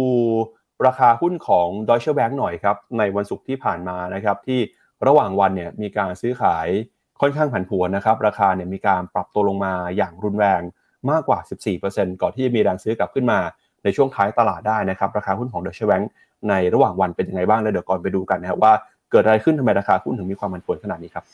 [0.86, 4.60] ราคาหุ้นของ Deutsche Bank หน่อยครับ ในวันศุกร์ที่ผ่านมานะครับ ที่
[5.06, 6.68] ระหว่างวันเนี่ยมีการซื้อขาย
[7.20, 10.60] ค่อนข้างผันผวนนะครับ ราคาเนี่ยมีการปรับตัวลงมาอย่างรุนแรง
[11.10, 11.38] มากกว่า
[11.80, 13.38] 14%ก่อนที่จะมีแรงซื้อกลับขึ้นมา
[13.84, 16.04] ในช่วงท้ายตลาดได้นะครับ ราคาหุ้นของ Deutsche Bank
[16.48, 18.72] ในระหว่างวันเป็นยังไงบ้างแล้วเดี๋ยวก่อนไปดูกันนะครับว่า
[19.10, 21.24] เกิดอะไรขึ้นทำไมราคาหุ้นถึงมีความผันผวนขนาดนี้ครับ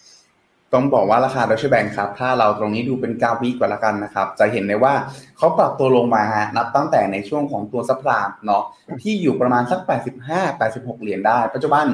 [0.76, 4.94] ต้องบอกว่าราคา Deutsche Bank ครับ ถ้าเราตรงนี้ดูเป็นกราฟ week ดีกว่าละกันนะครับ จะเห็นได้ว่า
[5.38, 8.62] เขาปรับตัวลงมาฮะ นับตั้งแต่ในช่วงของตัว supply เนาะ
[9.02, 9.80] ที่อยู่ประมาณสัก
[10.22, 11.84] 85 86 เหรียญได้ ปัจจุบัน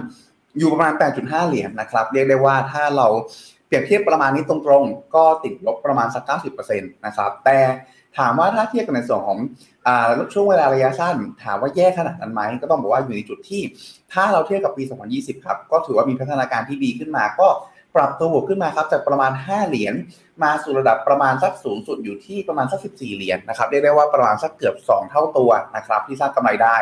[0.58, 3.06] อยู่ประมาณ 8.5 เหรียญนะครับ เรียกได้ว่าถ้าเรา
[3.66, 7.58] เปรียบเทียบประมาณนี้ตรงๆ ก็ติดลบประมาณสัก 90%นะครับ แต่
[8.18, 9.38] ถามว่าถ้าเทียบกันในส่วนของ
[10.32, 13.62] ช่วงเวลาระยะสั้น ถามว่าแย่ขนาดนั้นไหมก็ต้องบอกว่าอยู่ในจุดที่
[14.12, 14.82] ถ้าเราเทียบกับปี
[15.14, 17.48] 2020 ครับ ก็ถือว่ามีพัฒนาการที่ดีขึ้นมาก็
[17.96, 19.94] ปรับตัวบวกขึ้นมาครับจากประมาณ 5 เหรียญ
[20.42, 26.76] มาสู่ระดับประมาณสักสูงสุดอยู่ที่ประมาณสัก 14 เหรียญนะครับเรียกได้ว่าประมาณสักเกือบ 2 เท่าตัวนะครับที่สร้างกำไรได้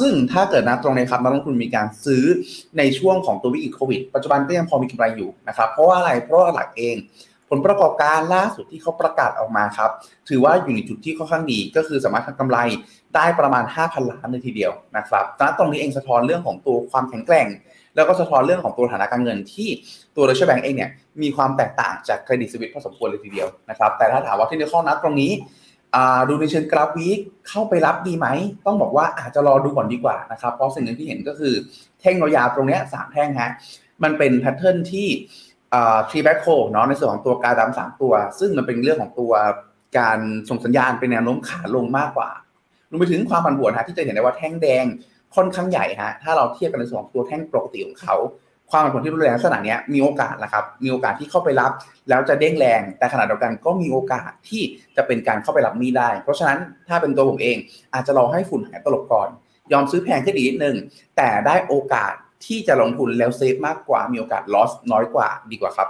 [0.00, 2.24] ซึ่งถ้าเกิดนะตรงนี้ครับนักลงทุนมีการซื้อ
[2.78, 6.96] ในช่วงของตัววิกฤตโควิด ปัจจุบันก็ยังพอมีกำไรอยู่นะครับเพราะว่าอะไรเพราะว่าหลักเอง
[7.50, 9.90] ผลประกอบการล่าสุดที่เขาประกาศออกมาครับ
[10.28, 12.58] ถือว่าอยู่ในจุดที่ค่อนข้างดีก็คือสามารถทำกำไร
[13.14, 17.46] ได้ประมาณ 5,000 ล้านเลยทีเดียวนะครับดังนั้นตรงนี้เองสะท้อนเรื่องของตัวความแข็งแกร่ง
[17.96, 19.68] แล้วก็สะท้อนเรื่องของตัวฐานะการเงินที่
[20.16, 20.90] ตัวเดชแบงก์เองเนี่ย
[21.22, 25.32] มีความแตกต่างจากเครดิตสวิตพอสมควรเลยทีเดียวนะครับ แต่ถ้าถามว่าที่ในข้อนัดตรงนี้
[26.28, 28.26] ดูในเชิงกราฟ week เข้าไปรับดีไหม
[28.66, 31.54] ต้องบอกว่าอาจจะรอดูก่อนดีกว่านะครับ เพราะสิ่งหนึ่งที่เห็นก็คือ
[32.00, 33.50] แท่งยาวตรงนี้สามแท่งฮะ
[34.02, 35.08] มันเป็น pattern ที่
[36.08, 39.32] three black crows เนาะในส่วนของตัวกาดำสามตัว ซึ่งมันเป็นเรื่องของตัว
[39.98, 42.30] การส่งสัญญาณเป็นแนวโน้มขาลงมากกว่า
[42.90, 44.84] รวมไปถึงความผันผวนฮะที่จะเห็นได้ว่าแท่งแดง
[45.34, 48.16] ค่อนข้างใหญ่ฮะถ้าเราเทียบกันในส่วนของตัวแท่งปกติของเขา
[48.70, 51.72] ความผันผวนที่รุนแรงลักษณะนี้มีโอกาสนะครับมีโอกาสที่เข้าไปรับ
[52.08, 54.62] แล้วจะเด้งแรง แต่ขณะเดียวกันก็มีโอกาสที่
[54.96, 57.56] จะเป็นการเข้าไปรับมีได้ เพราะฉะนั้นถ้าเป็นตัวผมเอง
[57.94, 59.28] อาจจะรอให้ฝุ่นหายตลบก่อน
[59.72, 60.76] ยอมซื้อแพงขึ้นอีกนิดนึง
[61.16, 62.12] แต่ได้โอกาส
[62.46, 65.88] ที่จะลงทุนแล้วเซฟมากกว่ามีโอกาสลอสน้อยกว่าดีกว่าครับ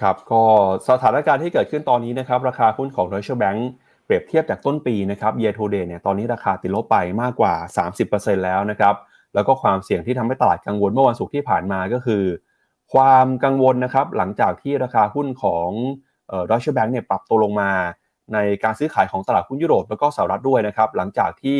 [0.00, 0.42] ครับก็
[0.88, 3.60] สถานการณ์ที่เกิดขึ้นตอนนี้นะครับราคาหุ้นของ Deutsche Bank
[4.10, 7.54] เปรียบเทียบจากต้นปีนะครับ year to date เนี่ยตอนนี้ราคาติดลบไปมากกว่า
[7.98, 8.94] 30%แล้วนะครับ
[9.34, 12.22] แล้วก็ความเสี่ยงที่ทำให้ตลาดกังวลเมื่อวันศุกร์ที่ผ่านมาก็คือ
[12.92, 15.68] ความกังวลนะครับหลังจากที่ราคาหุ้นของ
[16.50, 17.70] ดอชเชอร์แบงก์เนี่ยปรับตัวลงมา
[18.32, 21.58] ในการซื้อขายของตลาดหุ้นยุโรปแล้วก็สหรัฐด้วยนะครับหลังจากที่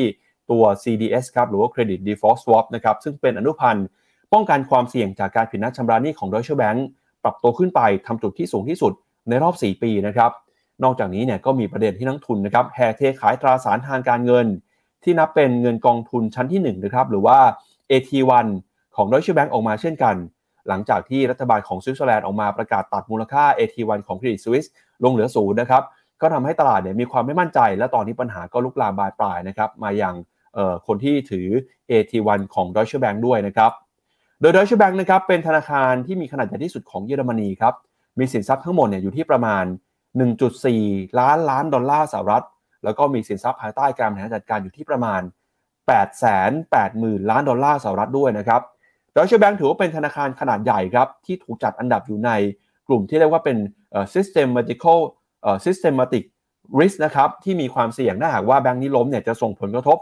[0.50, 3.86] ตัว CDS ครับหรือว่า Credit Default Swap นะครับซึ่งเป็นอนุพันธ์
[4.32, 6.78] ป้องกันความเสี่ยงจากการผิดนัดชำระหนี้ของ Deutsche Bank
[7.24, 8.92] ปรับตัวขึ้นไปทำจุดที่สูงที่สุด
[9.28, 10.30] ในรอบ 4 ปีนะครับ
[10.84, 14.46] นอกจากนี้เนี่ยก็มีประเด็นที่นักทุนนะครับแห่เทขายตราสารทางการเงิน
[15.02, 17.38] ที่นับเป็นเงินกองทุนชั้นที่1นะครับหรือว่า
[17.90, 18.46] AT1
[18.96, 20.14] ของ Deutsche Bank ออกมาเช่นกัน
[20.68, 24.66] หลังจากที่รัฐบาลของสวิตเซอร์แลนด์ออกมาประกาศตัดมูลค่า AT1 ของ Credit Suisse
[25.04, 25.82] ลงเหลือศูนย์นะครับ
[26.20, 30.14] ก็ทำให้ตลาดเนี่ยมีความไม่มั่นใจ และตอนนี้ปัญหาก็ลุกลามบานปลายนะครับมาอย่าง
[30.86, 31.46] คนที่ถือ
[31.90, 33.70] AT1 ของ Deutsche Bank ด้วยนะครับ
[34.40, 37.74] โดย Deutsche Bank นะครับเป็นธนาคารที่มีขนาดใหญ่ที่สุดของเยอรมนีครับ
[38.18, 39.64] มีสินทรัพย์ทั้งหมดเนี่ยอยู่ที่ประมาณ
[40.10, 42.44] 1.4 ล้านล้านดอลลาร์สหรัฐ
[42.84, 45.20] แล้วก็มีสินทรัพย์ภายใต้การบริหารจัดการอยู่ที่ประมาณ
[46.50, 48.60] 880,000 ล้านดอลลาร์สหรัฐด้วยนะครับ
[49.16, 52.30] ดอยเชแบงถือว่าเป็นธนาคารขนาดใหญ่ครับ ที่ถูกจัดอันดับอยู่ใน
[52.88, 53.56] กลุ่มที่เรียกว่าเป็น
[54.14, 54.98] systematical
[55.64, 56.24] systematic
[56.80, 59.98] risk นะครับ ที่มีความเสี่ยงถ้าหากว่าแบงค์นี้ล้มเนี่ยจะส่งผลกระทบ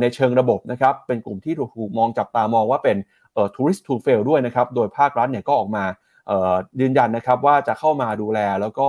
[0.00, 2.96] ในเชิงระบบนะครับ เป็นกลุ่มที่ถูกมองจับตามองว่าเป็น
[3.54, 5.84] tourist to fail ด้วยนะครับ โดยภาครัฐเนี่ยก็ออกมา
[6.80, 8.88] ยืนยันนะครับว่าจะเข้ามาดูแลแล้วก็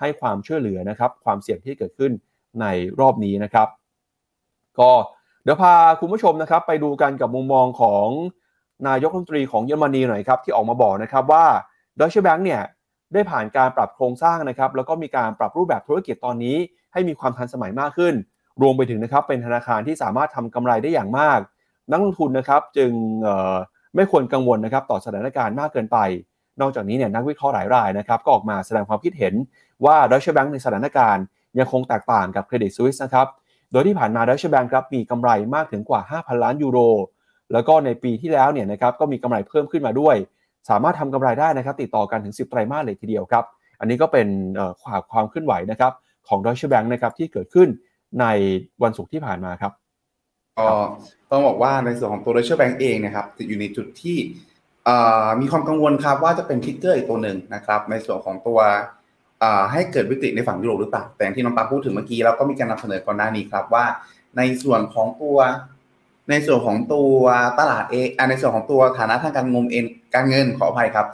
[0.00, 2.12] ให้ความช่วยเหลือนะครับความเสี่ยงที่เกิดขึ้น
[2.60, 2.66] ใน
[3.00, 3.68] รอบนี้นะครับ
[4.78, 4.90] ก็
[5.42, 8.06] เดี๋ยวพาคุณผู้ชมนะครับ ไปดูกันกับมุมมองของ
[8.88, 11.44] นายกรัฐมนตรีของเยอรมนีหน่อยครับที่ออกมาบอกนะครับว่า
[11.98, 12.62] ดอยเชแบงก์เนี่ย
[13.12, 16.56] ได้ผ่านการปรับโครงสร้างนะครับ แล้วก็มีการปรับรูปแบบธุรกิจตอนนี้
[16.92, 18.14] ให้มีความทันสมัยมากขึ้น
[18.62, 21.40] รวมไปถึงนะครับเป็นธนาคารที่สามารถทำกำไรได้อย่างมาก
[21.90, 22.92] นักลงทุนนะครับจึง
[23.94, 25.98] ไม่ควรกังวลนะครับต่อสถานการณ์มากเกินไป
[26.60, 29.34] นอกจากนี้เนี่ยนักวิเคราะห์หลายรายนะครับก็ออกมาแสดงความคิดเห็น
[29.84, 31.24] ว่าดอยเชแบงก์ในสถานการณ์
[31.58, 33.26] ยังคงแตกต่างกับเครดิตสวิสนะครับ
[33.72, 36.78] โดยที่ผ่านมาดอยเชแบงก์ครับมีกำไรมากถึงกว่า 5,000 ล้านยูโร
[37.52, 40.16] แล้วก็ในปีที่แล้วเนี่ยนะครับก็มีกำไรเพิ่มขึ้นมาด้วย
[40.70, 43.44] สามารถทำกำไรได้นะครับติดต่อกันถึง 10 ไตรมาสเลยทีเดียวครับ
[43.80, 44.28] อันนี้ก็เป็น
[44.82, 45.92] ความความเคลื่อนไหวนะครับ
[46.28, 47.68] ของ Deutsche Bank นะครับที่เกิดขึ้น
[48.20, 48.26] ใน
[48.82, 49.72] วันศุกร์ที่ผ่านมาครับ
[50.58, 50.68] ก็
[51.30, 54.16] ต้องบอกว่าในส่วนของตัว Deutsche Bank เองนะครับจะอยู่ในจุดที่
[55.40, 58.58] มีความกังวลครับว่าจะเป็นทิกเกอร์อีกตัวหนึ่งนะครับ ในส่วนของตัว
[59.72, 63.84] ให้เกิดวิกฤตในฝั่งยุโรปหรือเปล่าแต่ที่น้องปาพูดถึงเมื่อกี้เราก็มีการนำเสนอก่อนหน้านี้ครับว่า
[64.36, 65.38] ในส่วนของตัว
[66.30, 67.22] ในส่วนของตัว
[67.58, 71.06] ตลาดเองในส่วนของตัวฐานะทางการเงินเองการเงินขออภัยครับ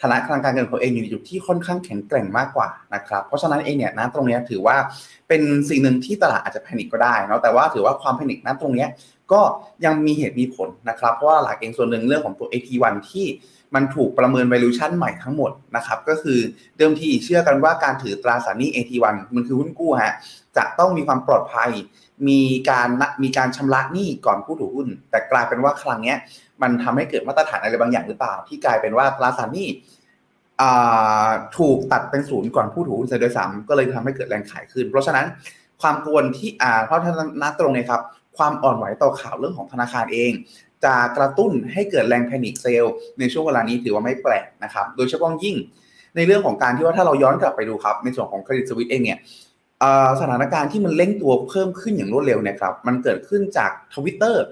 [0.00, 4.76] ฐานะทางการเงินของเองอยู่ในจุดที่ค่อนข้างแข็งแกร่งมากกว่านะครับเพราะฉะนั้นเองเนี่ยนะตรงนี้ถือว่า
[5.28, 8.86] เป็นสิ่งหนึ่งที่ตลาดอาจจะแพนิคก็ได้นะแต่ว่าถือว่าความแพนิคนั้นตรงนี้
[9.32, 9.42] ก็
[9.84, 13.26] ยังมีเหตุมีผลนะครับ เพราะว่าหลักเองส่วนหนึ่งเรื่องของตัว AT1 ที่
[13.74, 16.38] มันถูกประเมิน valuation ใหม่ทั้งหมดนะครับ ก็คือ
[16.78, 20.14] เดิมทีเชื่อกันว่าการถือตราสารหนี้ AT1 มันคือหุ้นกู้ฮะ
[20.56, 21.70] จะต้องมีความปลอดภัย
[22.28, 22.40] มี
[22.70, 22.88] การ
[23.22, 26.14] มีการชำระหนี้ก่อนผู้ถือหุ้น แต่กลายเป็นว่าครั้งนี้
[26.62, 29.68] มันทำให้เกิดมาตรฐานอะไรบางอย่างหรือเปล่า ที่กลายเป็นว่าตราสารหนี้
[31.58, 35.26] ถูกตัดเป็นศูนย์ก่อนผู้ถือหุ้นเสียโดยซ้ำก็เลยทำให้เกิดแรงขายขึ้น เพราะฉะนั้น
[35.82, 38.02] ความกังวลที่อ่าเพราะท่านนัดตรงนี้ครับ
[38.36, 40.32] ความอ่อนไหวต่อข่าวเรื่องของธนาคารเอง
[40.84, 42.84] จะกระตุ้นให้เกิดแรง panic sell
[43.18, 45.56] ในช่วงเวลานี้ถือว่าไม่แปลกนะครับ โดยเฉพาะยิ่ง
[46.16, 49.18] ในเรื่องของการที่ว่าถ้าเราย้อนกลับไปดูครับ ในส่วนของ Credit Suisse เองเนี่ย
[50.20, 54.42] สถานการณ์ที่มันเร่งตัวเพิ่มขึ้นอย่างรวดเร็วเนี่ยครับมันเกิดขึ้นจากทวิตเตอร์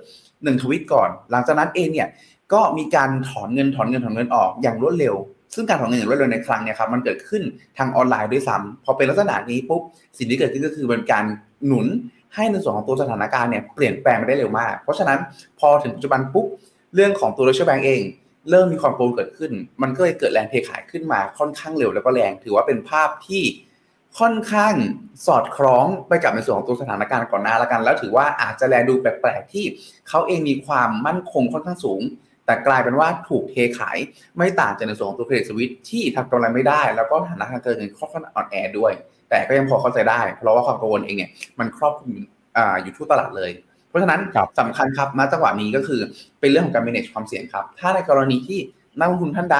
[0.45, 2.09] หนึ่งทวิตก่อน หลังจากนั้นเองเนี่ย
[2.53, 5.14] ก็มีการถอนเงินถอนเงินถอนเงินออกอย่างรวดเร็ว
[5.55, 7.43] ซึ่งการถอนเงินอย่างรวดเร็วในครั้งเนี่ยครับมันเกิดขึ้น
[7.79, 9.83] ทางออนไลน์ด้วยซ้ำพอเป็นลักษณะนี้ปุ๊บ
[10.19, 11.25] สิ่งที่เกิดขึ้นก็คือเป็นการ
[11.66, 11.87] หนุน
[12.35, 15.19] ให้ในส่วนของตัวสถานการณ์เนี่ยเปลี่ยนแปลงไปได้เร็วมาก เพราะฉะนั้น
[15.61, 16.47] พอถึงปัจจุบันปุ๊บ
[16.95, 18.03] เรื่องของตัว Deutsche Bank เอง
[18.51, 23.43] เริ่มมีความโกลเกิดขึ้น มันก็เลยเกิดแรงเทขายขึ้นมาค่อนข้างเร็วแล้วก็แรง ถือว่าเป็นภาพที่
[24.19, 24.75] ค่อนข้าง
[25.27, 29.64] สอดคล้องไปกับในส่วนของตัวสถานการณ์ก่อนหน้าล้วกัน แล้วถือว่าอาจจะแลดูแปลกๆที่
[30.09, 32.03] เขาเองมีความมั่นคงค่อนข้างสูง
[32.47, 33.99] แต่กลายเป็นว่าถูกเทขาย
[34.37, 38.93] ไม่ต่างจากในส่วนของตัวเครดิตสวิตที่ทำกำไรไม่ได้ แล้วก็ฐานะทางการเงินค่อนข้างอ่อนแอด้วย
[39.31, 42.12] แต่ก็ยังพอเข้าใจได้ เพราะว่าความกังวลเองเนี่ยมันครอบคลุม
[42.83, 43.51] อยู่ทั่วตลาดเลย
[43.88, 44.21] เพราะฉะนั้น
[44.61, 46.01] สำคัญครับณจังหวะนี้ก็คือ
[46.40, 48.59] เป็นเรื่องของการ manage ความเสี่ยงครับ ถ้าในกรณีที่
[48.99, 49.59] นักลงทุนท่านใด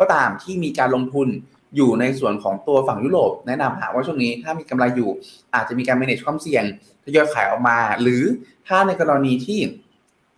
[0.00, 1.28] ก็ตามที่มีการลงทุน
[1.76, 5.10] อยู่ในส่วนของตัวฝั่งยุโรปแนะนำหาว่าช่วงนี้ถ้ามีกำไรอยู่
[5.54, 6.64] อาจจะมีการ manage ความเสี่ยง
[7.04, 8.22] ทยอยขายออกมา หรือ
[8.68, 9.60] ถ้าในกรณีที่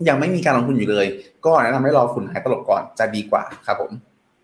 [0.09, 1.07] ยังไม่มีการลงทุนอยู่เลย
[1.45, 3.93] ก็แนะนำให้รอฝุ่นหายตลบก่อนจะดีกว่าครับผม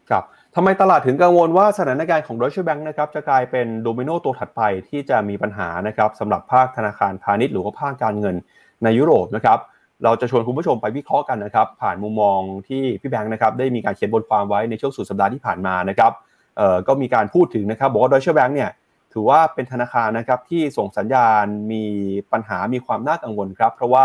[0.09, 0.25] ครับ
[0.61, 8.37] ทำไมตลาดถึงกังวลว่าสถานการณ์ของ Deutsche Bank นะครับจะกลายเป็นโดมิโนตัวถัดไปที่จะมีปัญหานะครับสำหรับภาคธนาคารพาณิชย์หรือว่าภาคการเงิน
[8.85, 9.59] ในยุโรปนะครับ
[10.05, 16.13] เราจะชวนคุณผู้ชมไปวิเคราะห์กันนะครับ ผ่านมุมมองที่พี่แบงค์นะครับได้มีการเขียนบทความไว้ในช่วงสุดสัปดาห์ที่ผ่านมานะครับ
[16.57, 18.71] เอ่อก็มีการพูดถึงนะครับบอกว่า Deutsche Bank เนี่ย
[19.13, 21.85] ถือว่าเป็นธนาคารนะครับที่ส่งสัญญาณมี
[22.33, 24.05] ปัญหามีความน่ากังวลครับ เพราะว่า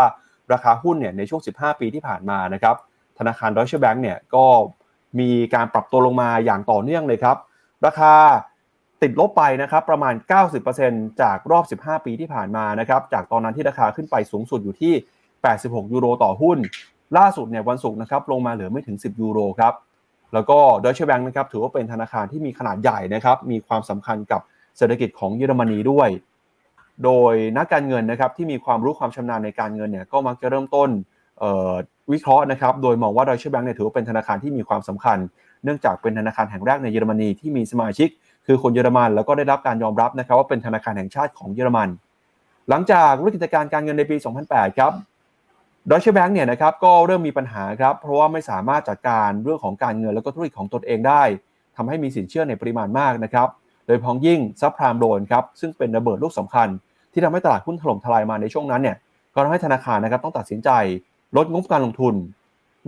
[0.52, 2.76] ราคาหุ้นเนี่ยในช่วง 15 ปีที่ผ่านมานะครับ
[3.18, 4.44] ธนาคาร Deutsche Bank เนี่ยก็
[5.20, 7.36] มีการปรับตัวลงมาอย่างต่อเนื่องเลยครับ
[7.86, 8.12] ราคา
[9.02, 10.14] ติดลบไปนะครับประมาณ
[10.66, 14.94] 90%จากรอบ 15 ปีที่ผ่านมานะครับจากตอนนั้นที่ราคาขึ้นไปสูงสุดอยู่ที่
[15.44, 16.58] 86 ยูโรต่อหุ้น
[17.18, 19.74] ล่าสุดเนี่ยวันศุกร์นะครับลงมาเหลือไม่ถึง 10 ยูโรครับ
[20.34, 24.40] แล้วก็ Deutsche Bank นะครับถือว่าเป็นธนาคารที่มีขนาดใหญ่นะครับมีความสำคัญกับ
[24.76, 26.08] เศรษฐกิจของเยอรมนีด้วย
[27.04, 30.88] โดยนักการเงินนะครับที่มีความรู้ความชำนาญในการเงินเนี่ยก็มักจะเริ่มต้น
[32.12, 35.18] วิเคราะห์นะครับ โดยมองว่า Deutsche Bank เนี่ยถือว่าเป็นธนาคารที่มีความสำคัญ
[35.64, 38.08] เนื่องจากเป็นธนาคารแห่งแรกในเยอรมนีที่มีสมาชิก
[38.46, 41.88] คือคนเยอรมัน แล้วก็ได้รับการยอมรับนะครับว่าเป็นธนาคารแห่งชาติของเยอรมัน
[42.68, 44.16] หลังจากวิกฤตการการเงินในปี
[44.46, 44.92] 2008 ครับ
[45.90, 51.22] Deutsche Bank เนี่ยนะครับก็เริ่มมีปัญหาครับเพราะว่าไม่สามารถจัดการเรื่องของการเงินแล้วก็ธุรกิจของตนเองได้
[51.76, 53.48] ทำให้มีสินเชื่อในปริมาณมากนะครับ
[53.86, 56.68] โดยพ้องยิ่งซับพรามโดนครับซึ่งเป็นระเบิดลูกสำคัญ
[57.12, 58.96] ที่ทำให้ตลาดหุ้นถล่มทลายมาในช่วงนั้นเนี่ย
[59.34, 60.70] ก็ทำให้ธนาคารนะครับต้องตัดสินใจ
[61.36, 62.14] ลดงบการลงทุน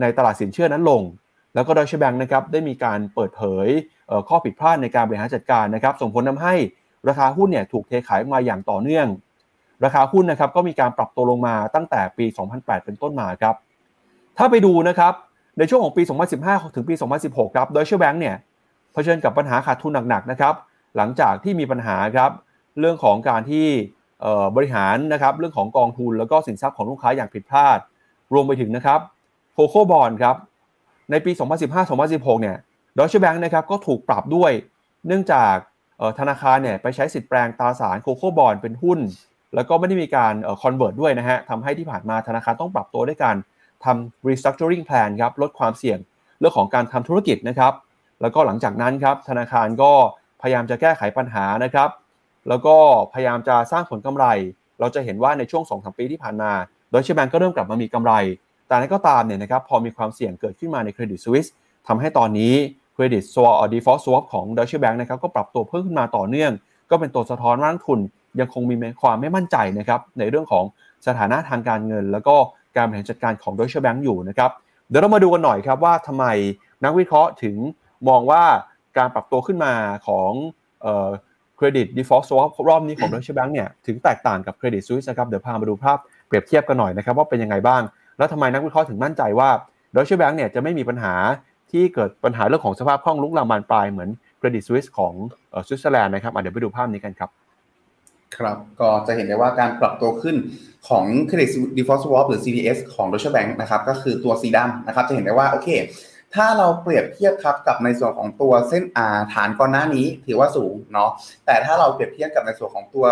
[0.01, 1.03] ในตลาดสินเชื่อนั้นลง
[1.55, 3.69] แล้วก็ดอยเชแบงนะครับได้มีการเปิดเผย
[4.29, 6.55] ข้อผิดพลาดในการบริหารจัดการนะครับ ส่งผลทาให้
[7.09, 9.07] ราคาหุ้นเนี่ยถูกเทขายมาอย่างต่อเนื่อง
[9.85, 13.55] ราคาหุ้นนะครับก็มีการปรับตัวลงมาตั้งแต่ปี 2008 เป็นต้นมาครับ
[14.39, 15.13] ถ้าไปดูนะครับ
[15.59, 16.03] ในช่วงของปี
[16.39, 18.37] 2015 ถึงปี 2016 ครับดอยเชแบงเนี่ย
[18.93, 20.55] เผชิญกับปัญหาขาดทุนหนักๆนะครับ
[20.97, 22.31] หลังจากที่มีปัญหาครับ
[22.81, 23.67] เรื่องของการที่
[24.57, 27.79] บริหารนะครับเรื่องของกองทุนแล้วก็สินทรัพย์ของลูกค้าอย่างผิดพลาด
[28.33, 29.01] รวมไปถึงนะครับ
[29.53, 30.37] โคโค่บอลครับ
[31.11, 31.33] ในปี
[31.87, 32.57] 2015-2016 เนี่ย
[32.99, 34.53] ดอยเชแบงค์นะครับก็ถูกปรับด้วย
[35.07, 35.55] เนื่องจาก
[36.19, 38.99] ธนาคารเนี่ยไปใช้สิทธิ์แปลงตราสารโคโค่บอลเป็นหุ้น
[39.55, 43.37] แล้วก็ไม่ได้มีการ convert ด้วยนะฮะทำให้ที่ผ่านมาธนาคารต้องปรับตัวด้วยการ
[43.85, 45.99] ทำ restructuring plan ครับลดความเสี่ยง
[46.39, 47.73] เรื่องของการทำธุรกิจนะครับ
[48.21, 49.93] แล้วก็หลังจากนั้นครับธนาคารก็
[50.43, 51.91] พยายามจะแก้ไขปัญหานะครับ
[52.49, 52.77] แล้วก็
[53.13, 54.27] พยายามจะสร้างผลกำไร
[54.81, 56.53] เราจะเห็นว่าในช่วง2-3ปีที่ผ่านมา
[56.93, 58.13] Deutsche Bank ก็เริ่มกลับมามีกำไร
[58.67, 61.47] แต่นั้นก็ตามเนี่ยนะครับพอมีความเสี่ยงเกิดขึ้นมาใน Credit Suisse
[61.89, 62.55] ทำให้ตอนนี้
[62.95, 66.53] credit default swap ของ Deutsche Bank นะครับก็ปรับตัวเพิ่มขึ้นมาต่อเนื่อง
[66.91, 68.01] ก็เป็นตัวสะท้อนว่านักทุน
[68.41, 70.65] ยังคงมีความไม่มั่นใจนะครับในเรื่องของ
[71.07, 72.35] สถานะทางการเงิน แล้วก็
[72.77, 74.51] การบริหารจัดการของ Deutsche Bank อยู่นะครับ
[74.89, 76.25] เดี๋ยวเรามาดูกันหน่อยครับว่าทำไม
[76.85, 77.57] นักวิเคราะห์ถึง
[78.09, 78.43] มองว่า
[78.99, 79.73] การปรับตัวขึ้นมา
[80.07, 80.31] ของ
[81.57, 87.83] เครดิต default swap รอบนี้ของ Deutsche Bank เนี่ยถึงแตกต่างกับเครดิตสวิสนะครับเดี๋ยวพามาดูภาพ เปรียบเทียบกันหน่อยนะครับว่าเป็นยังไงบ้าง
[88.19, 89.51] แล้วทำไมนักวิเคราะห์ถึงมั่นใจว่า
[89.95, 91.15] ดอยเชแบงก์เนี่ยจะไม่มีปัญหา
[91.71, 95.13] ที่เกิดปัญหาเรื่องของสภาพคล่องลุกลามบานปลายเหมือนเครดิตสวิสของ
[95.67, 97.31] สวิตเซอร์แลนด์นะครับเดี๋ยวไปดูภาพนี้กันครับ
[98.37, 100.37] ครับก็จะเห็นได้ว่าการปรับตัวขึ้น
[100.89, 105.69] ของ Credit Default Swap หรือ CDS ของ Deutsche Bank นะครับก็คือตัวสีดำนะครับจะเห็นได้ว่าโอเค
[106.35, 111.11] ถ้าเราเปรียบเทียบครับกับในส่วนของตัวเส้นอาฐานก่อนหน้านี้ถือว่าสูงเนาะ
[111.47, 113.07] แต่ถ้าเราเปรียบเทียบกับในส่วนของตัว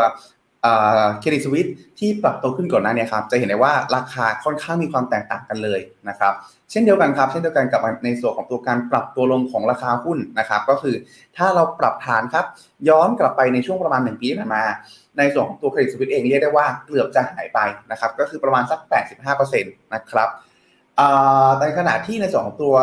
[1.20, 6.33] เครดิตสวิตที่ปรับตัวขึ้นก่อนหน้านี้ครับจะเห็นได้ว่าราคาค่อนข้างมีความแตกต่างกันเลยนะครับ
[6.70, 10.94] เช่นเดียวกันครับ เช่นเดียวกันกับในส่วนของตัวการปรับตัวลงของราคาหุ้นนะครับ ก็คือ
[11.37, 12.44] ถ้าเราปรับฐานครับ
[12.88, 14.64] ย้อนกลับไปในช่วงประมาณ 1 ปีที่ผ่านมา
[15.18, 17.59] ในส่วนของตัวเครดิตสวิตเองเรียกได้ว่าเกือบจะหายไป
[17.90, 18.81] นะครับก็คือประมาณสัก
[19.33, 20.29] 85%นะครับ
[21.61, 22.75] ในขณะที่ในส่วนของตัว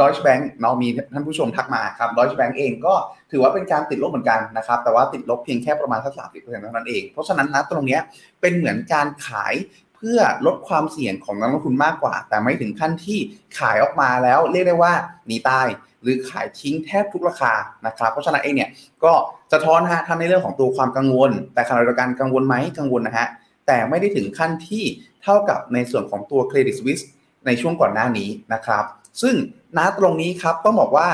[0.00, 2.94] Deutsche Bank เนาะมีท่านผู้ชมทักมาครับ Deutsche Bank เองก็
[3.30, 7.98] ถือว่าเป็นการติดลบเหมือนกันนะครับ แต่ว่าติดลบเพียงแค่ประมาณสักสามสิบเปอร์เซ็นต์เท่านั้นเอง เพราะฉะนั้นนะตรงนี้
[8.40, 9.54] เป็นเหมือนการขาย
[9.96, 13.18] เพื่อลดความเสี่ยงของนักลงทุนมากกว่า แต่ไม่ถึงขั้นที่
[13.58, 14.92] ขายออกมาแล้วเรียกได้ว่า
[15.26, 15.66] หนีตาย
[16.02, 17.52] หรือขายทิ้งแทบทุกราคา
[17.86, 18.70] นะครับ เพราะฉะนั้นเองเนี่ย
[19.04, 19.12] ก็
[19.50, 23.28] จะท้อนฮะทำในเรื่องของตัวความกังวล แต่ขณะเดียวกันกังวลไหมกังวลนะฮะ
[23.66, 24.84] แต่ไม่ได้ถึงขั้นที่
[25.22, 27.00] เท่ากับในส่วนของตัวเครดิตสวิส
[27.46, 28.84] ในช่วงก่อนหน้านี้นะครับ
[29.22, 29.34] ซึ่ง
[29.78, 31.08] ณตรงนี้ครับต้องบอกว่า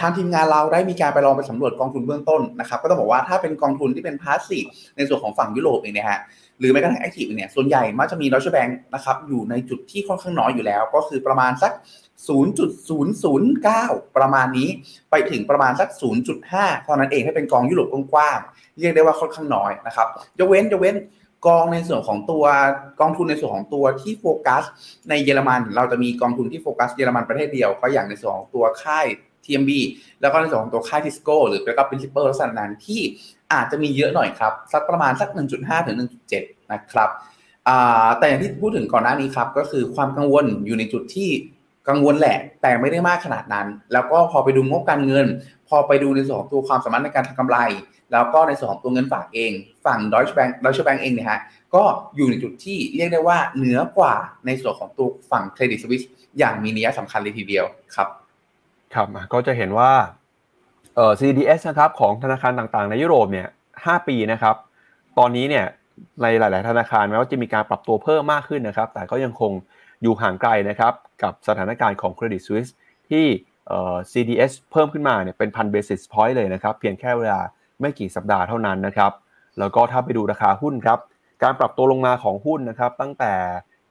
[0.00, 4.64] ทางทีมงานเราได้มีการไปลองไปสำรวจกองทุนเบื้องต้นนะครับ ก็ต้องบอกว่าถ้าเป็นกองทุนที่เป็นพาสซีฟ
[4.96, 6.20] ในส่วนของฝั่งยุโรปเองนี่ยฮะ
[6.58, 11.72] หรือแม้กระทั่งแอคทีฟเนี่ยส่วนใหญ่มักจะมีดอชแบงค์นะครับอยู่ในจุดที่ค่อนข้างน้อยอยู่แล้ว ก็คือประมาณสัก
[12.28, 14.68] 0.009 ประมาณนี้
[15.10, 15.88] ไปถึงประมาณสัก
[16.36, 20.06] 0.5 เท่านั้นเองให้เป็นกองยุโรปกว้างๆเรียกได้ว่าค่อนข้างน้อยนะครับ
[20.38, 20.96] ยกเว้นยกเว้น
[21.46, 22.44] กองในส่วนของตัว
[23.00, 24.62] กองทุนในส่วนของตัวที่โฟกัส
[25.08, 29.06] ในเยอรมัน เราจะมีกองทุนที่โฟกัสเยอรมันประเทศเดียวก็อย่างในส่วนของตัวค่าย
[29.44, 29.70] TMB
[30.20, 33.00] แล้วก็ในส่วนของตัวค่ายทิสโก้หรือแล้วก็ principal ลักษณะนั้นที่
[33.52, 35.28] อาจจะมีเยอะหน่อยครับ สักประมาณสัก
[35.58, 35.96] 1.5 ถึง
[36.34, 37.10] 1.7 นะครับ
[38.18, 41.30] แต่อย่างที่พูดถึงก่อนหน้านี้ครับ ก็คือความกังวลอยู่ในจุดที่
[41.88, 45.26] กังวลแหละ แต่ไม่ได้มากขนาดนั้น แล้วก็พอไปดูงบการเงิน
[45.68, 47.58] พอไปดูในส่วนของตัวความสามารถในการทำกำไร
[48.12, 49.52] แล้วก็ในส่วนของตัวเงินฝากเอง
[49.86, 51.40] ฝั่ง Deutsche Bank Deutsche Bank เองเนี่ยฮะ
[51.74, 51.82] ก็
[52.16, 54.14] อยู่ในจุดที่เรียกได้ว่าเหนือกว่า
[54.46, 56.02] ในส่วนของตัวฝั่งเครดิตสวิส
[56.38, 57.64] อย่างมีนัยสำคัญเลยทีเดียว
[57.94, 58.08] ครับ
[58.94, 59.90] ครับก็จะเห็นว่า
[60.96, 64.56] เอ่อ CDS นะครับของธนาคารต่างๆ ในยุโรปเนี่ย5ปีนะครับ
[65.18, 65.66] ตอนนี้เนี่ย
[66.22, 69.52] ในหลาย ๆ ธนาคารแม้ว่าจะมีการปรับตัวเพิ่มมากขึ้นนะครับ แต่ก็ยังคง
[70.02, 72.70] อยู่ห่างไกลนะครับ กับสถานการณ์ของ Credit Suisse
[73.10, 73.24] ที่
[74.12, 77.40] CDS เพิ่มขึ้นมาเนี่ยเป็นพันเบสิสพอยต์เลยนะครับ เพียงแค่เวลา
[77.80, 79.12] ไม่กี่สัปดาห์เท่านั้นนะครับ
[79.58, 80.98] แล้วก็ถ้าไปดูราคาหุ้นครับ
[81.42, 83.32] การปรับตัวลงมาของหุ้นนะครับ ตั้งแต่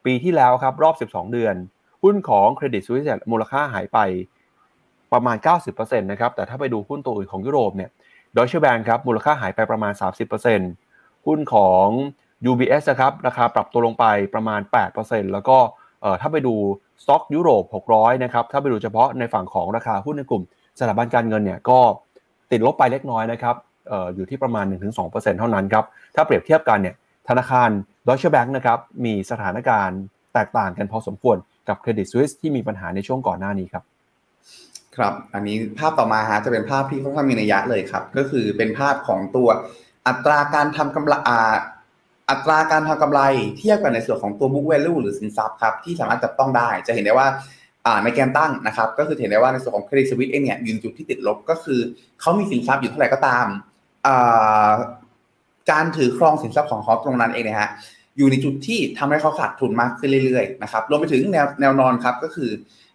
[0.04, 1.54] ปีที่แล้วครับรอบ 12 เดือน
[2.02, 3.98] หุ้นของ Credit Suisse มูลค่าหายไป
[5.12, 5.36] ประมาณ
[5.68, 7.90] 90%นะครับ แต่ถ้าไปดูหุ้นตัวอื่นของยุโรปเนี่ย
[8.36, 9.92] ดอยเชแบงครับมูลค่าหายไปประมาณ
[10.60, 11.86] 30%หุ้นของ
[12.50, 14.60] UBS นะครับราคาปรับตัวลงไปประมาณ
[14.96, 15.58] 8%แล้วก็
[16.20, 16.54] ถ้าไปดู
[17.02, 20.42] สต็อกยุโรป 600 นะครับ ถ้าไปดูเฉพาะในฝั่งของราคาหุ้นในกลุ่ม
[20.78, 21.78] สถาบันการเงินเนี่ยก็
[22.50, 23.56] ติดลบไปเล็กน้อยนะครับ
[24.14, 24.64] อยู่ที่ประมาณ
[24.98, 26.94] 1-2%เท่านั้นครับถ้าเปรียบเทียบกันเนี่ย
[27.28, 27.68] ธนาคาร
[28.06, 30.00] ดอยเชแบงนะครับมีสถานการณ์
[30.34, 31.36] แตกต่างกันพอสมควร
[31.68, 33.84] กับเครดิตสวิสที่มีปัญหาในช่วงก่อนหน้านี้ครับ
[34.96, 39.48] ครับ อันนี้ภาพต่อมาฮะจะเป็นภาพที่ค่อนข้างมีนัยยะเลยครับ ก็คือเป็นภาพของตัว
[40.06, 41.14] อัตราการทำกำไร
[42.30, 43.20] อัตราการทำกำไร
[43.58, 47.28] เทียบกันในส่วนของตัว book value หรือสินทรัพย์ครับที่สามารถจับต้องได้ จะเห็นได้ว่า
[48.04, 51.80] ในแกนตั้งนะครับ ก็คือเห็นได้ว่าในส่วนของเครดิตสวิตเองเนี่ยยืนจุดที่ติดลบก็คือ
[52.20, 53.46] เขามีสินทรัพย์อยู่เท่าไหร่ก็ตาม
[55.70, 57.70] การถือครองสินทรัพย์ของเขาตรงนั้นเองนะฮะ
[58.16, 62.50] อยู่ในจุดที่ทำให้เขาขาดทุนมากขึ้นเรื่อยๆนะครับรวมไปถึงแนวแนวนอนครับก็คือ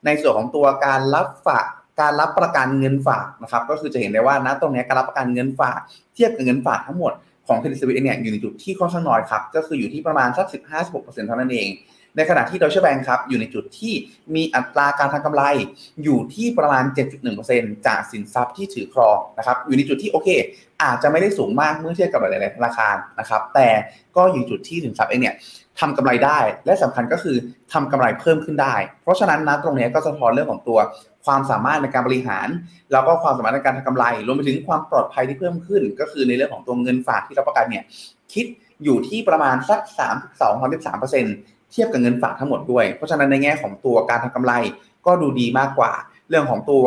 [0.06, 1.66] ในส่วนของตัวการรับฝาก
[2.02, 5.80] การรับประกันเงินฝากนะครับ ก็คือจะเห็นได้ว่าณตรงนี้การรับประกันเงินฝาก
[6.14, 7.14] เทียบกับเงินฝากทั้งหมด
[7.48, 10.48] ของเครดิตสวิตเนี่ยอยู่ในจุดที่ค่อนข้างน้อยครับ ก็คืออยู่ที่ประมาณสัก
[10.82, 11.68] 15-16%เท่านั้นเอง
[12.20, 13.94] ในขณะที่ดอยเชแบงค์ครับอยู่ในจุดที่
[14.36, 15.44] มีอัตราการทำกำไร
[16.04, 16.84] อยู่ที่ประมาณ
[17.36, 20.30] 7.1%จากสินทรัพย์ที่ถือครองนะครับอยู่ในจุดที่โอเค
[20.84, 23.68] อาจจะไม่ได้สูงมากเมื่อเทียบกับหลายๆธนาคารนะครับแต่
[24.16, 25.36] ก็อยู่จุดที่สินทรัพย์เองเนี่ย
[25.80, 27.38] ทำกำไรได้และสำคัญก็คือ
[27.74, 30.80] ทำกำไรเพิ่มขึ้นได้ เพราะฉะนั้นนะตรงนี้ก็สะท้อนเรื่องของตัว
[31.26, 32.48] ความสามารถในการบริหาร
[32.92, 37.84] แล้วก็ความสามารถในการทำกำไร รวมไปถึงความปลอดภัยที่เพิ่มขึ้น ก็คือในเรื่องของตัวเงินฝากที่รับประกันเนี่ย
[38.34, 38.46] คิด
[38.84, 39.80] อยู่ที่ประมาณสัก
[40.50, 44.54] 3-2-3% เทียบกับเงินฝากทั้งหมดด้วย เพราะฉะนั้นในแง่ของตัวการทำกำไร
[45.06, 45.92] ก็ดูดีมากกว่า
[46.30, 46.86] เรื่องของตัว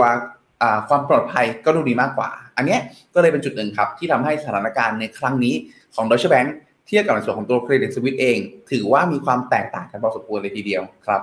[0.88, 2.78] ความปลอดภัยก็ดูดีมากกว่า อันนี้
[3.14, 5.54] ก็เลยเป็นจุดหนึ่งครับ ที่ทำให้สถานการณ์ในครั้งนี้
[5.94, 6.48] ของ Deutsche Bank
[6.86, 8.38] เทียบกับในส่วนของตัวเครดิตสวิตเอง
[8.70, 11.20] ถือว่ามีความแตกต่างกันพอสมควรเลยทีเดียวครับ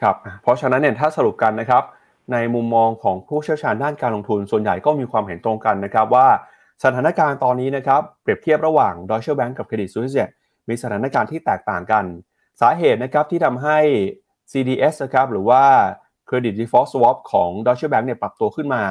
[0.00, 1.82] ครับเพราะฉะนั้นเนี่ยถ้าสรุปกันนะครับ
[2.32, 6.26] ในมุมมองของผู้เชี่ยวชาญด้านการลงทุนส่วนใหญ่ก็มีความเห็นตรงกันนะครับว่า
[6.84, 10.16] สถานการณ์ตอนนี้นะครับเปรียบเทียบระหว่าง Deutsche Bank กับ Credit Suisse
[10.68, 12.04] มีสถานการณ์ที่แตกต่างกัน
[12.60, 13.78] สาเหตุนะครับที่ทำให้
[14.52, 15.62] CDS นะครับหรือว่า
[16.28, 18.84] Credit Default Swap ของ Deutsche Bank เนี่ยปรับตัวขึ้นมา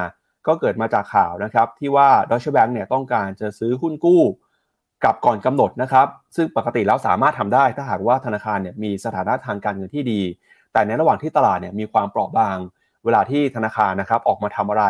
[0.46, 4.22] ก็เกิดมาจากข่าวนะครับที่ว่า Deutsche Bank เนี่ยต้องการจะซื้อหุ้นกู้
[5.02, 10.20] กลับก่อนกำหนดนะครับ ซึ่งปกติแล้วสามารถทำได้ถ้าหากว่าธนาคารเนี่ยมีสถานะทางการเงินที่ดี
[10.72, 12.56] แต่ในระหว่างที่ตลาดเนี่ยมีความเปราะบาง
[13.04, 14.84] เวลาที่ธนาคารนะครับออกมาทำอะไร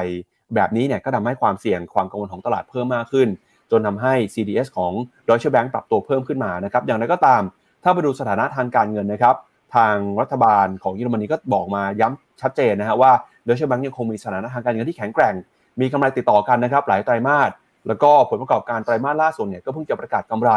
[0.54, 3.28] แบบนี้เนี่ยก็ทำให้ความเสี่ยงความกังวลของตลาดเพิ่มมากขึ้น
[3.70, 4.92] จนทาให้ CDS ของ
[5.28, 7.42] Deutsche Bank ปรับตัวเพิ่มขึ้นมานะครับ อย่างไรก็ตาม
[7.82, 9.36] ถ้าไปดูสถานะทางการเงินนะครับ
[9.76, 13.12] ทางรัฐบาลของเยอรมนีก็บอกมาย้ำชัดเจนนะฮะว่า
[13.46, 15.34] Deutsche Bank ยังคงมีสถานะทางการเงินที่แข็งแกร่ง
[15.80, 17.50] มีกำไรติดต่อกันนะครับ หลายไตรมาส
[17.86, 20.50] แล้วก็ผลประกอบการไตรมาสล่าสุดเนี่ยก็เพิ่งจะประกาศกำไร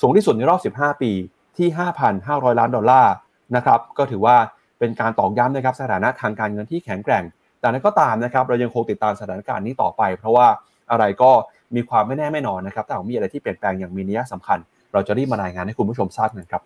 [0.00, 1.12] สูงที่สุดในรอบ 15 ปี
[1.58, 1.68] ที่
[2.14, 3.12] 5,500 ล้านดอลลาร์
[3.56, 4.36] นะครับก็ถือว่า
[4.78, 7.24] เป็นการตอกย้ำนะครับสถานะทางการเงินที่แข็งแกร่ง
[7.60, 10.46] แต่นั้นก็ตามนะครับเรายังคงติดตามสถานการณ์นี้ต่อไป เพราะว่า
[10.90, 11.30] อะไรก็
[11.74, 14.58] มีความไม่แน่ไม่นอนนะครับถ้ามีอะไรที่เปลี่ยนแปลงอย่างมีนัยสำคัญ
[14.92, 16.62] เราจะรีบมารายงานให้คุณผู้ชมทราบกันครับ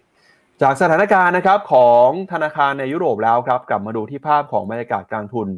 [0.63, 5.49] จากสถานการณ์นะครับของธนาคารในยุโรปแล้วครับ กลับมาดูที่ภาพของบรรยากาศการทุน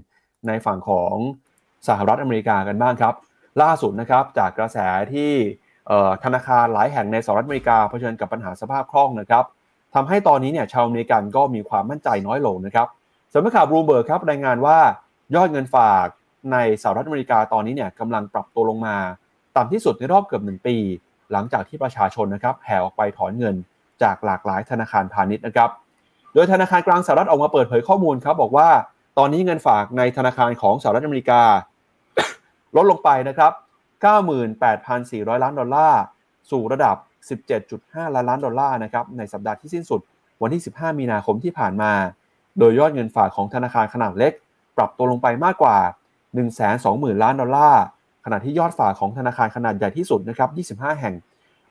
[0.47, 1.15] ในฝั่งของ
[1.89, 3.15] สหรัฐอเมริกากันบ้างครับ
[3.63, 4.79] ล่าสุดนะครับจากกระแส
[5.13, 5.33] ที่
[6.25, 9.45] ธนาคารหลายแห่งในสหรัฐอเมริกาเผชิญกับปัญหาสภาพคล่องนะครับ
[9.95, 12.89] ทำให้ตอนนี้เนี่ยชาวอเมริกันก็มีความมั่นใจน้อยลงนะครับ
[13.33, 14.79] สำนักข่าวบลูเบิร์กครับรายงานว่า
[15.35, 16.07] ยอดเงินฝาก
[16.53, 18.97] ในสหรัฐอเมริกาตอนนี้เนี่ยกำลังปรับตัวลงมา
[19.57, 20.77] ต่ำที่สุดในรอบเกือบหนึ่งปี
[21.33, 23.55] หลังจากที่ประชาชนนะครับแห่ออกไปถอนเงิน
[24.03, 25.71] จากหลากหลายธนาคารพาณิชย์นะครับ
[26.35, 28.69] โดยธนาคารกลางสหรัฐออกมาเปิดเผยข้อมูลครับบอกว่า
[29.19, 31.43] ตอนนี้เงินฝากในธนาคารของสหรัฐอเมริกา
[32.77, 33.53] ลดลงไปนะครับ
[34.69, 36.03] 98,400 ล้านดอลลาร์
[36.51, 36.97] สู่ระดับ
[37.57, 40.01] 17.5 ล้านล้านดอลลาร์นะครับในสัปดาห์ที่สิ้นสุด
[40.43, 41.93] วันที่ 15 มีนาคมที่ผ่านมา
[42.59, 44.33] โดยยอดเงินฝากของธนาคารขนาดเล็ก
[44.77, 45.77] ปรับตัวลงไปมากกว่า
[46.51, 47.83] 120,000 ล้านดอลลาร์
[48.25, 51.15] ขณะที่ยอดฝากของธนาคารขนาดใหญ่ที่สุดนะครับ 25 แห่ง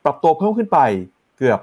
[0.04, 0.80] ปรับตัวเพิ่มขึ้นไป
[1.38, 1.60] เกือบ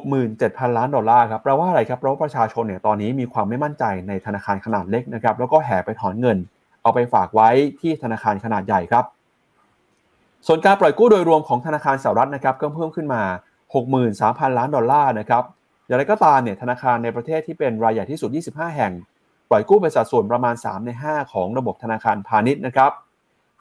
[0.00, 6.38] 67,000 ล้านดอลลาร์ครับแปลว่าอะไรครับเพราะว่าประชาชนเนี่ยตอนนี้มีความไม่มั่นใจในธนาคารขนาดเล็กนะครับ แล้วก็แห่ไปถอนเงิน
[6.82, 7.48] เอาไปฝากไว้
[7.80, 9.04] ที่ธนาคารขนาดใหญ่ครับ
[10.46, 13.22] ส่วนการปล่อยกู้โดยรวมของธนาคารสหรัฐนะครับก็เพิ่มขึ้นมา
[13.86, 15.44] 63,000 ล้านดอลลาร์นะครับ
[15.86, 18.92] อย่างไรก็ตามเนี่ยธนาคารในประเทศที่เป็นรายใหญ่ที่สุด 25 แห่ง
[19.50, 22.92] ปล่อยกู้เป็นสัดส่วนประมาณ 3 ใน 5 ของระบบธนาคารพาณิชย์นะครับ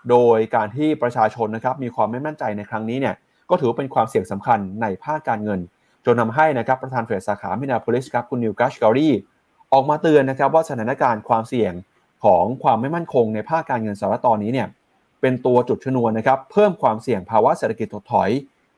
[0.09, 3.15] โดยการที่ประชาชนนะครับมีความไม่มั่นใจในครั้งนี้เนี่ย
[3.49, 5.59] ก็ถือว่าเป็นความเสี่ยงสำคัญในภาคการเงิน
[6.05, 9.09] จนทำให้นะครับประธานเฟดสาขามินนีแอโพลิสครับคุณนีล แคชแครี
[9.73, 11.73] ออกมาเตือนนะครับว่าสถานการณ์ความเสี่ยง
[12.23, 14.67] ของความไม่มั่นคงในภาคการเงินสหรัฐตอนนี้เนี่ย
[15.21, 18.29] เป็นตัวจุดชนวนนะครับเพิ่มความเสี่ยงภาวะเศรษฐกิจถดถอย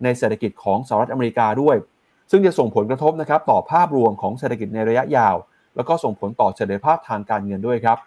[0.03, 1.75] ในเศรษฐกิจของสหรัฐอเมริกาด้วย
[2.31, 5.35] ซึ่งจะส่งผลกระทบนะครับต่อภาพรวมของเศรษฐกิจในระยะยาว
[5.75, 7.97] แล้วก็ส่งผลต่อเสถียรภาพทางการเงินด้วยครับ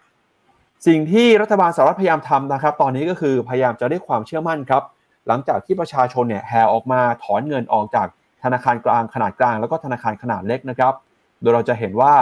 [0.87, 4.83] สิ่งที่รัฐบาลสหรัฐพยายามทำนะครับ ตอนนี้ก็คือพยายามจะได้ความเชื่อมั่นครับ
[5.27, 8.07] หลังจากที่ประชาชนเนี่ยแห่ออกมาถอนเงินออกจาก
[8.43, 10.93] ธนาคารกลางขนาดกลาง แล้วก็ธนาคารขนาดเล็กนะครับ
[11.41, 12.13] โดยเราจะเห็นว่า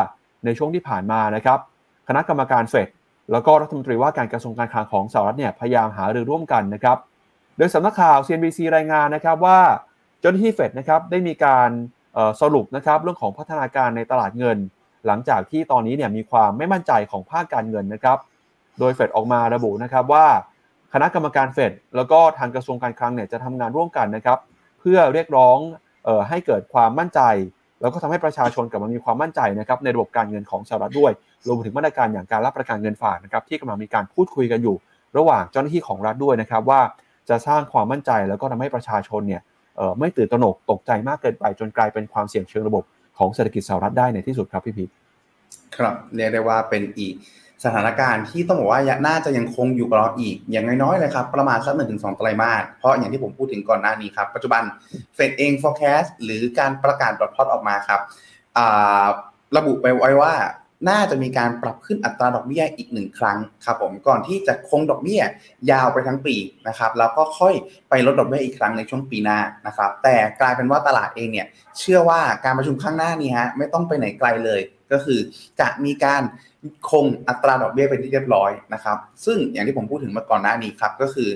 [0.46, 1.60] ในช่วงที่ผ่านมานะครับ
[2.08, 2.88] คณะกรรมการเฟด
[3.32, 6.98] แล้วก็รัฐมนตรีว่าการกระทรวงการคลังของสหรัฐเนี่ยพยายามหารือร่วมกันนะครับ
[7.58, 9.60] โดยสำนักข่าว CNBC รายงานนะครับว่า
[10.20, 11.70] เจ้าหน้าที่เฟดนะครับได้มีการ
[12.42, 14.58] สรุปนะครับเรื่องของพัฒนาการในตลาดเงิน
[15.08, 18.18] หลังจากที่ตอนนี้เนี่ยมีความไม่มั่นใจของภาคการเงินนะครับ
[18.82, 20.26] โดยเฟดออกมาระบุนะครับว่า
[20.94, 24.40] คณะกรรมการเฟดแล้วก็ทางกระทรวงการคลังเนี่ยจะทำงานร่วมกันนะครับ
[24.80, 25.58] เพื่อเรียกร้อง
[26.08, 27.22] ออให้เกิดความมั่นใจ
[27.82, 31.12] แล้วก็ทำให้ประชาชนกลับมามีความมั่นใจนะครับในระบบการเงินของสหรัฐด้วย
[31.48, 34.76] รวมถึงมาตรการอย่างการรับประกันเงินฝากนะครับที่กำลังมีการพูดคุยกันอยู่
[35.18, 36.82] ระหว่างเจ้าหน้าที่ของรัฐด้วยนะครับว่า
[37.30, 39.42] จะสร้างความมั่นใจแล้วก็ทำให้ประชาชนเนี่ย
[40.00, 42.84] ไม่ตื่นตระหนกตกใจมากเกินไปจนกลายเป็นความเสี่ยงเชิงระบบ
[43.18, 44.86] ของเศรษฐกิจสหรัฐได้ในที่สุดครับพี่พี
[45.78, 47.16] ครับเรียกได้ว่าเป็นอีก
[47.64, 54.64] สถานการณ์ที่ต้องบอกว่าน่าจะยังคงอยู่กับเราอีก อย่างน้อยๆเลยครับ ประมาณสักหนึ่งถึงสองไตรมาสเพราะอย่างที่ผมพูดถึงก่อนหน้านี้ครับ ปัจจุบัน
[55.16, 58.02] เฟดเอง forecast หรือการประกาศดอทพอตออกมาครับ
[59.58, 60.36] ระบุไปไว้ว่า
[60.90, 65.22] น่าจะมีการปรับขึ้นอัตราดอกเบี้ยอีกหนึ่งครั้งครับผมก่อนที่จะคงดอกเบี้ย
[65.72, 66.36] ยาวไปทั้งปี
[66.68, 67.54] นะครับแล้วก็ค่อย
[67.90, 71.48] ไปลดดอกเบี้ยอีกครั้งในช่วงปีหน้านะครับ แต่กลายเป็นว่าตลาดเองเนี่ย
[71.80, 75.20] เชื่อว่าการประชุมข้างหน้านี้ฮะไม่ต้องไปไหนไกลเลย ก็คือ
[75.60, 76.22] จะมีการ
[76.92, 81.30] คงอัตราดอกเบี้ยไปที่เรียบร้อยนะครับ ซึ่งอย่างที่ผมพูดถึงมาก่อนหน้านี้ครับก็คือ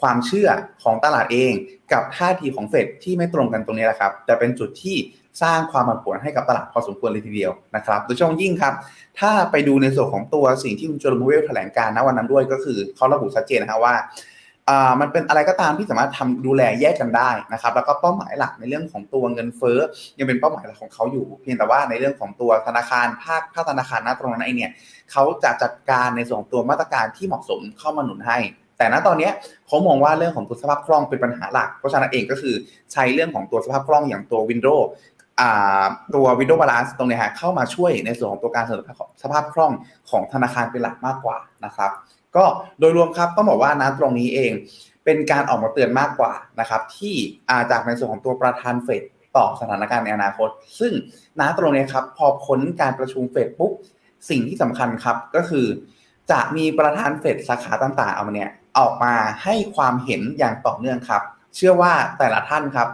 [0.00, 0.48] ความเชื่อ
[0.82, 1.52] ของตลาดเอง
[1.92, 4.96] กับท่าทีของเฟดที่ไม่ตรงกันตรงนี้แหละครับ แต่เป็นจุดที่
[5.42, 8.74] สร้างความผันผวนให้กับตลาดพอสมควรเลยทีเดียวนะครับโดยเฉพาะยิ่งครับ
[9.20, 13.94] ถ้าไปดูในส่วนของตัวสิ่งที่คุณโจลมูเวลแถลงการณวันนั้นด้วยก็คือเขาระบุชัดเจนนะครับว่า
[15.00, 19.78] มันเป็นอะไรก็ตามที่สามารถทำดูแลแยกกันได้นะครับ แล้วก็เป้าหมายหลักในเรื่องของตัวเงินเฟ้อ
[20.18, 24.72] ยังเป็นเป้าหมายหลักของเขาอยู่ เพียงแต่ว่าในเรื่องของตัวธนาคารภาคภาคธนาคารณตรงนั้นเอเนี่ย
[25.12, 28.38] เขาจะจัดการในส่วนของตัวมาตรการที่เหมาะสมเข้ามาหนุนให้
[28.78, 29.30] แต่ณตอนนี้
[29.66, 32.54] เขามองว่าเรื่องของตัวสภาพคล่องเป็นปัญหาหลัก เพราะฉะนั้นเองก็คือ
[32.92, 34.84] ใช้เรื่องของตัวสภาพคล่องอย่างตัว Windows
[36.14, 38.86] ตัววิดีโอบาลานซ์ตรงนี้ฮะเข้ามาช่วยในส่วนของตัวการเสริม
[39.22, 39.72] สภาพคล่อง
[40.10, 41.90] ของธนาคารเป็นหลักมากกว่านะครับ
[42.36, 42.44] ก็
[42.80, 44.52] โดยรวมครับต้องบอกว่านะตรงนี้เอง
[45.04, 47.14] เป็นการออกมาเตือนมากกว่านะครับที่
[47.50, 49.02] มาจากในส่วนของตัวประธานเฟด
[49.36, 50.48] ต่อสถานการณ์ในอนาคต
[50.80, 50.92] ซึ่ง
[51.40, 53.72] นะตรงนี้ครับพอพ้นการประชุมเฟดปุ๊บ
[54.30, 55.66] สิ่งที่สำคัญครับก็คือ
[56.30, 59.14] จะมีประธานเฟดสาขาต่างๆเอามาเนี่ยออกมา
[59.44, 61.22] ให้ความเห็นอย่างต่อเนื่องครับ
[61.56, 62.88] เชื่อว่าแต่ละท่านครับ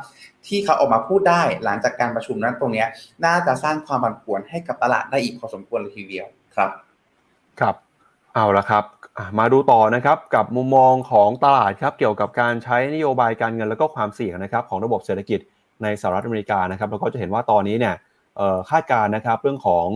[0.47, 2.84] ที่เขาออกมาพูดได้หลังจากการประชุมนั้นตรงนี้
[3.24, 6.70] น่าจะสร้างความผันผวนให้กับตลาดได้อีกพอสมควรเลยทีเดียวครับ
[7.61, 7.88] ครับ
[8.39, 8.84] เอาละครับ
[9.39, 15.41] มาดูต่อนะครับกับมุมมองของตลาดครับเกี่ยวกับการใช้นโยบายการเงินแล้วก็ความเสี่ยงนะครับของระบบเศรษฐกิจ
[15.82, 17.95] ในสหรัฐอเมริกานะครับเราก็จะเห็นว่าตอนนี้เนี่ย
[18.70, 19.86] คาดการณ์นะครับเรื่องของ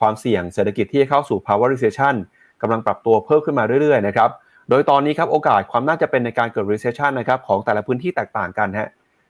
[0.00, 2.14] ความเสี่ยงเศรษฐกิจที่เข้าสู่ภาวะ recession
[2.62, 4.30] กำลังปรับตัวเพิ่มขึ้นมาเรื่อยๆนะครับ
[4.70, 8.88] โดยตอนนี้ครับโอกาสความน่าจะเป็นในการเกิด recession นะครับของแต่ละพื้นที่แตกต่างกันฮะ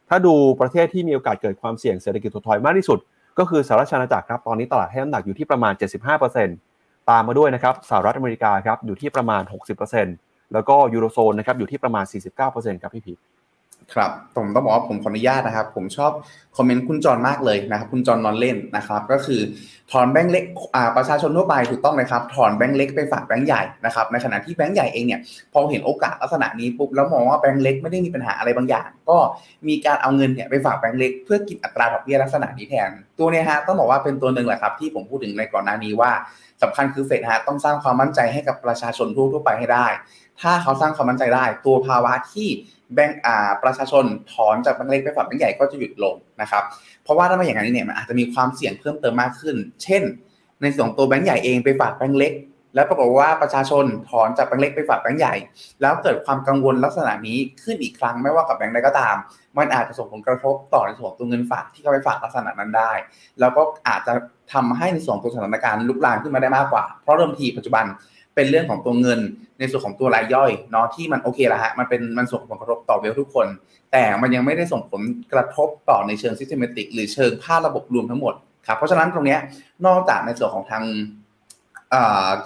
[0.09, 2.99] ถ้าดูประเทศที่มีโอกาสเกิดความเสี่ยงเศรษฐกิจถดถอยมากที่สุด
[3.39, 6.76] ก็คือสหรัฐอาณาจักรครับตอนนี้ตลาดให้น้ำหนักอยู่ที่ประมาณ 75%
[7.11, 9.43] ตามมาด้วยนะครับสหรัฐอเมริกาครับอยู่ที่ประมาณ
[9.99, 12.05] 60%แล้วก็ยูโรโซนนะครับอยู่ที่ประมาณ
[12.45, 13.15] 49%ครับพี่พี
[13.95, 16.13] ครับผมต้องบอกว่าผมขออนุญาตนะครับ ผมชอบ
[16.57, 19.41] คอมเมนต์คุณจอนมากเลยนะครับคุณจอนนอนเล่นนะครับ ก็คือ
[19.91, 20.45] ถอนแบงค์เล็ก
[20.75, 25.21] อาประชาชนทั่วไปถูกต้องเลยครับ ถอนแบงค์เล็กไปฝากแบงค์ใหญ่นะครับในขณะที่แบงค์ใหญ่เองเนี่ย
[25.53, 29.19] พอเห็นโอกาสลักษณะนี้ปุ๊บแล้วมองว่าแบงค์เล็กไม่ได้มีปัญหาอะไรบางอย่าง ก็
[29.69, 36.13] มีการเอาเงินเนี่ยไปฝากแบงค์เล็กเพื่อกินอัตราดอกเบี้ยลักษณะนี้แทนตัวเนี้ฮะต้องบอกว่าเป็นตัวหนึ่งแหละครับที่ผมพูดถึงในก่อนหน้านี้ว่า
[36.63, 39.87] สำคัญคือเฟดฮะต้องสร้างความมั่นใจให้กับประชาชนทั่วไปให้ได้
[40.41, 42.49] ถ้าเขาสร้างความมั่นใจได้ ตัวภาวะที่
[42.95, 46.63] แบงก์อาประชาชนถอนจากแบงก์เล็กไปฝากแบงก์ใหญ่ก็จะหยุดลง นะครับ
[47.05, 50.03] เพราะว่าถ้าไม่อย่างนั้นเนี่ยมันอาจจะมีความเสี่ยงเพิ่มเติมมากขึ้น เช่น
[50.63, 52.35] ในส่วนตัวแบงก์ใหญ่เองไปฝากแบงก์เล็ก
[52.75, 55.35] แล้วปรากฏว่าประชาชนถอนจากแบงก์เล็กไปฝากแบงก์ใหญ่
[55.83, 59.17] แล้วเกิดความกังวลลักษณะนี้ขึ้นอีกครั้งไม่ว่ากับแบงก์ใดก็ตาม
[59.59, 62.93] มันอาจจะส่งผลกระทบต่อในส่วนตัวเงินฝากที่เขาไปฝากลักษณะนั้นได้
[63.41, 64.13] แล้วก็อาจจะ
[64.53, 67.85] ทำให้ในส่วนตัวสถานการณ์ลุกลามขึ้นมาได้มากกว่า เพราะเริ่มทีปัจจุบัน
[68.37, 69.21] เป็นเรื่องของตัวเงิน
[69.59, 73.47] ในส่วนของตัวรายย่อยเนาะที่มันโอเคละฮะมันเป็นมันส่งผลกระทบต่อเวลทุกคน
[73.93, 78.35] แต่มันยังไม่ได้ส่งผลกระทบต่อในเชิงซิสเตมติกหรือเชิงภาพระบบรวมทั้งหมด
[78.67, 79.39] ครับเพราะฉะนั้นตรงนี้
[79.87, 80.85] นอกจากในส่วนของทาง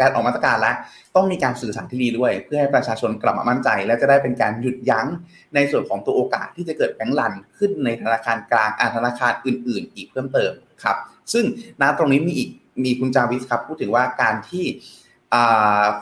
[0.01, 0.75] การออกมาตรการแล้ว
[1.17, 5.07] ต้องมีการสื่อสารที่ดีด้วย เพื่อให้ประชาชนกลับมามั่นใจ และจะได้เป็นการหยุดยั้ง
[5.55, 10.97] ในส่วนของตัวโอกาสที่จะเกิดแบงก์ลันขึ้นในธนาคารกลางอาธนาคารอื่น ๆ อีกเพิ่มเติมครับ
[11.33, 11.45] ซึ่ง
[11.81, 12.51] ณตรงนี้มีอีก
[12.85, 14.65] มีคุณจาวิสครับพูดถึงว่าการที่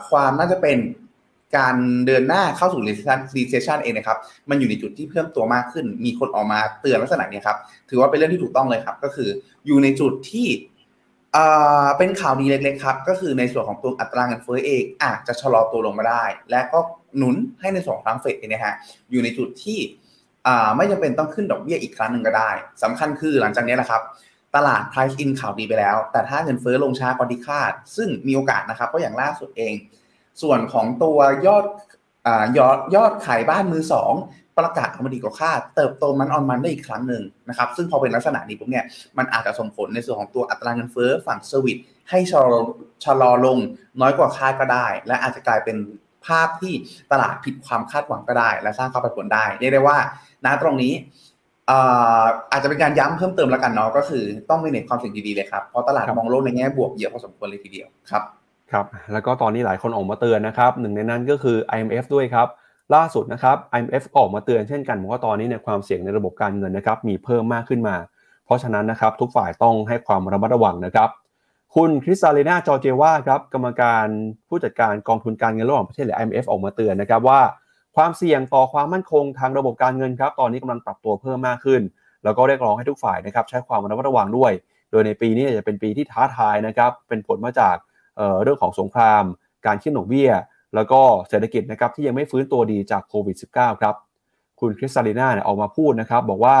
[0.09, 0.77] ความน่าจะเป็น
[1.57, 1.75] การ
[2.05, 2.81] เดินหน้าเข้าสู่
[3.37, 4.17] recession เองนะครับ
[4.49, 7.57] มันอยู่ในจุดที่เพิ่มตัวมากขึ้น มีคนออกมาเตือนลักษณะนี้ครับ
[7.89, 9.29] ถือว่าเป็นเรื่องที่ถูกต้องเลยครับ ก็คือ
[9.65, 10.47] อยู่ในจุดที่
[11.97, 16.79] เป็นข่าวดีเล็กๆครับ ก็คือในส่วนของตัวอัตราเงินเฟ้อเองอาจจะชะลอตัวลงมาได้ และก็
[17.17, 18.75] หนุนให้ในส่วนของทางเฟดเนี่ยฮะ
[19.11, 19.79] อยู่ในจุดที่
[20.77, 22.51] ไม่จำเป็นต้องขึ้นดอกเบี้ยอีกครั้งหนึ่งก็ได้
[22.83, 24.01] สำคัญคือหลังจากนี้แหละครับ
[24.55, 29.73] ตลาด price in ข่าวดีไปแล้ว แต่ถ้าเงินเฟ้อลงช้ากว่าที่คาด ซึ่งมีโอกาสนะครับเพราะอย่างล่าสุดเอง
[30.41, 31.65] ส่วนของตัวยอด
[32.57, 34.13] ยอดยอดขายบ้านมือสอง
[34.57, 38.85] ประกาศออกมาดีกว่าคาดเติบโตมันออนมันได้อีกครั้งหนึ่งนะครับซึ่งพอเป็นลักษณะนี้ปุ๊บเนี่ย
[39.17, 41.77] มันอาจจะส่งผลในส่วนของตัวอัตราเงินเฟ้อฝั่งเซอร์วิส
[42.09, 42.59] ให้ชะลอ
[43.03, 43.57] ชะลอลง
[44.01, 45.77] น้อยกว่าคาดก็ได้ และอาจจะกลายเป็น
[46.25, 46.73] ภาพที่
[47.11, 49.97] ตลาดผิดความคาดหวังก็ได้ และสร้างความผันผวนได้เรียกได้ว่า
[50.45, 50.93] ณตรงนี้
[52.51, 58.23] อาจจะเป็นการย้ำเพิ่มเติมแล้วกันเนาะก็คือต้องมีเน็ตความสิ่งดีๆเลยครับเพราะตลาดมองโลกในแง่บวกเยอะพอสมควรเลยทีเดียวครับ
[58.71, 62.47] ครับแล้วก็ตอนนี้หลายคนออกมาเตือนนะครับหนึ่งในนั้นก็คือ IMF ด้วยครับ
[62.95, 67.95] ล่าสุดนะครับ IMF ออกมาเตือนเช่นกันบอกว่าตอนนี้เนี่ยความเสี่ยงในระบบการเงินนะครับมีเพิ่มมากขึ้นมา
[68.45, 71.09] เพราะฉะนั้นนะครับทุกฝ่ายต้องให้ความระมัดระวังนะครับ
[71.75, 74.05] คุณคริสตาลีนาจอเจวาครับกรรมการ
[74.47, 77.41] ผู้จัดการกองทุนการเงินระหว่างประเทศหรือ IMF ออกมาเตือนนะครับว่า
[78.01, 81.81] ความเสี่ยงต่อความมั่นคงทางระบบการเงินครับ ตอนนี้กำลังปรับตัวเพิ่มมากขึ้น
[82.23, 84.51] แล้วก็เรียกร้องให้ทุกฝ่ายนะครับใช้ความระมัดระวังด้วย
[84.91, 87.75] โดยในปีนี้จะเป็นปีที่ท้าทายนะครับ เป็นผลมาจาก
[88.17, 89.23] เเรื่องของสงคราม
[89.65, 90.31] การขึ้นดอกเบี้ย
[90.75, 93.95] แล้วก็เศรษฐกิจนะครับที่ยังไม่ฟื้นตัวดีจากโควิด -19 ครับ
[94.59, 96.57] คุณคริสตาลีนาเนี่ยออกมาพูดนะครับบอกว่า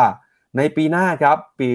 [0.57, 1.69] ในปีหน้าครับปี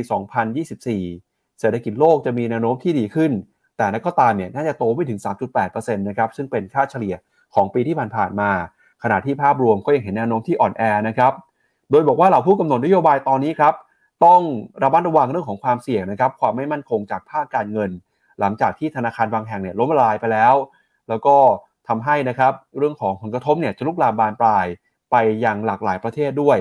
[0.77, 3.33] 2024 เศรษฐกิจโลกจะมีแนวโน้มที่ดีขึ้น
[3.77, 5.21] แต่นักก็ตามเนี่ยน่าจะโตไม่ถึง
[5.57, 7.15] 3.8%นะครับซึ่งเป็นค่าเฉลี่ย
[7.55, 8.51] ของปีที่ผ่านๆมา
[9.05, 11.33] ขณะที่ภาพรวมก็ยังเห็นแนวโน้มที่อ่อนแอนะครับ
[11.91, 13.75] โดยบอกว่าเหล่าผู้กำหนดนโยบายตอนนี้ครับ
[14.25, 14.41] ต้อง
[14.83, 17.91] ระมัดระวังเรื่องของความเสี่ยงนะครับ ความไม่มั่นคงจากภาคการเงิน
[18.41, 20.55] หลังจากที่ธนาคารบางแห่งเนี่ยล้มละลายไปแล้ว
[21.09, 21.37] แล้วก็
[21.89, 24.67] ทำให้นะครับเรื่องของผลกระทบเนี่ยจะลุกลามบานปลาย
[25.11, 26.59] ไปยังหลากหลายประเทศด้วย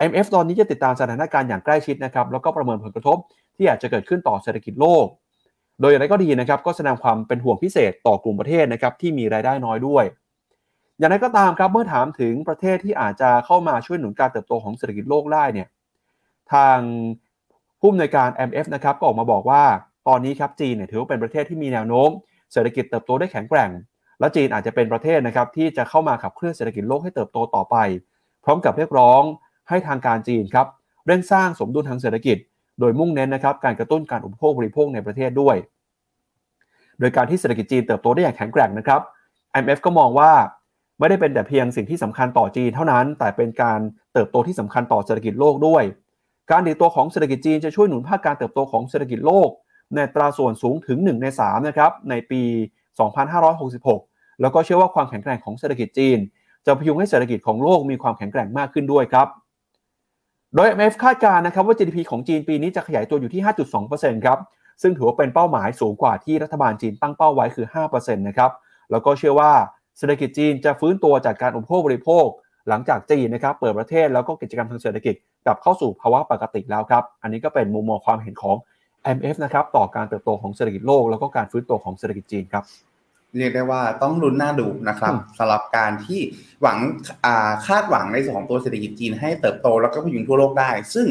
[0.00, 3.16] IMF ตอนนี้จะติดตามสถานการณ์อย่างใกล้ชิดนะครับแล้วก็ประเมินผลกระทบ
[3.56, 5.06] ที่อาจจะเกิดขึ้นต่อเศรษฐกิจโลก
[5.80, 10.04] โดยอย่างไรก็ดีนะครับก็แสดงความเป็นห่วงพิเศษต่อกลุ่มประเทศนะครับที่มีรายได้น้อยด้วย
[11.02, 15.68] อย่างไรก็ตามครับเมื่อถามถึงประเทศที่อาจจะเข้ามาช่วยหนุนการเติบโตของเศรษฐกิจโลกได้เนี่ย
[16.52, 16.78] ทาง
[17.80, 19.62] ผู้อำนวยการ MF นะครับก็ออกมาบอกว่า
[20.08, 22.10] ตอนนี้ครับจีนเนี่ยถือว่าเป็นประเทศที่มีแนวโน้ม
[22.52, 23.70] เศรษฐกิจเติบโตได้แข็งแกร่ง
[24.20, 27.76] และจีนอาจจะเป็นประเทศนะครับที่จะเข้ามาขับเคลื่อนเศรษฐกิจโลกให้เติบโตต่อไป
[28.44, 29.22] พร้อมกับเรียกร้อง
[29.68, 30.66] ให้ทางการจีนครับ
[31.06, 32.36] เร่งสร้างสมดุลทางเศรษฐกิจ
[32.80, 35.56] โดยมุ่งเน้นนะครับการกระตุ้นการอุปโภคบริโภคในประเทศด้วย
[37.00, 39.00] โดยการที่เศรษฐกิจจีนเติบโตได้อย่างแข็งแกร่งนะครับ
[39.54, 40.32] IMF ก็มองว่า
[41.02, 43.80] ไม่ได้เป็นแต่เพียงสิ่งที่สำคัญต่อจีนเท่านั้น แต่เป็นการ
[44.12, 45.82] เติบโตที่สำคัญต่อเศรษฐกิจโลกด้วย
[46.50, 49.50] การดีตัวของเศรษฐกิจจีนจะช่วยหนุนภาคการเติบโตของเศรษฐกิจโลก
[49.94, 52.42] ในตราส่วนสูงถึง 1 ใน3นะครับในปี
[53.62, 56.18] 2566 แล้วก็เชื่อว่าความแข็งแกร่งของเศรษฐกิจจีน
[56.66, 59.26] จะพยุงให้เศรษฐกิจของโลกมีความแข็งแกร่งมากขึ้นด้วยครับ
[60.54, 63.42] โดย IMF คาดการณ์นะครับว่า GDP ของจีนปีนี้จะขยายตัวอยู่ที่
[63.84, 64.38] 5.2%ครับ
[64.82, 68.50] ซึ่งถือว่าเป็นเป้าหมายสูงกว่าที่รัฐบาลจีนตั้งเป้าไว้คือ 5%นะครับ
[68.90, 69.52] แล้วก็เชื่อว่า
[69.98, 72.26] เศรษฐกิจจีนจะฟื้นตัวจากการอุปโภคบริโภค
[72.68, 75.14] หลังจากจีนนะครับเปิดประเทศแล้วก็กิจกรรมทางเศรษฐกิจ
[75.46, 78.56] กลับเข้าสู่ภาวะปกติแล้วครับ อันนี้ก็เป็นมุมมองความเห็นของ
[79.04, 82.64] IMF นะครับต่อการเติบโตของเศรษฐกิจโลก แล้วก็การฟื้นตัวของเศรษฐกิจจีนครับ
[83.38, 86.20] เรียกได้ว่าต้องลุ้นหน้าดูนะครับสำหรับการที่
[86.62, 86.78] หวัง
[87.66, 91.06] คาดหวังในส่วนของตัวเศรษฐกิจจีนให้เติบโตแล้วก็พยุงทั่วโลกได้ ซึ่ง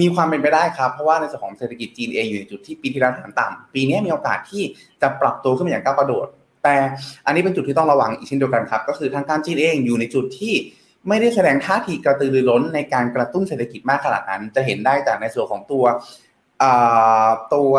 [0.00, 4.62] มีความเป็นไปได้ครับ เพราะว่าในส่วนของเศรษฐกิจจีนเองอยู่ในจุดที่ปีที่แล้วฐานต่ำปีนี้มีโอกาสที่
[5.02, 6.26] จะปรับตัวขึ้นมาอย่างก้าวกระโดด
[6.66, 6.78] แต่
[7.26, 10.54] อันนี้เป็นจุดที่ต้องระวังอีกเช่นเดียวกันครับ ก็คือทางการจีนเองอยู่ในจุดที่
[11.08, 15.84] ไม่ได้แสดงท่าทีกระตือรือร้นในการกระตุ้นเศรษฐกิจมากขนาดนั้น จะเห็นได้จากในส่วนของตัว
[17.54, 17.72] ตัว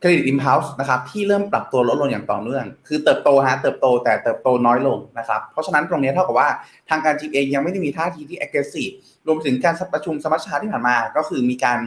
[0.00, 6.48] เครดิตอิมพาวส์นะครับที่เริ่มปรับตัวลดลงอย่างต่อเนื่อง คือเติบโตฮะเติบโตแต่เติบโตน้อยลงนะครับเพราะฉะนั้นตรงนี้เท่ากับว่า
[6.90, 8.94] ทางการจีนเองยังไม่ได้มีท่าทีที่ aggressive
[9.26, 11.78] รวมถึงการประชุมสมัชชาที่ผ่านมาก็คือมีการ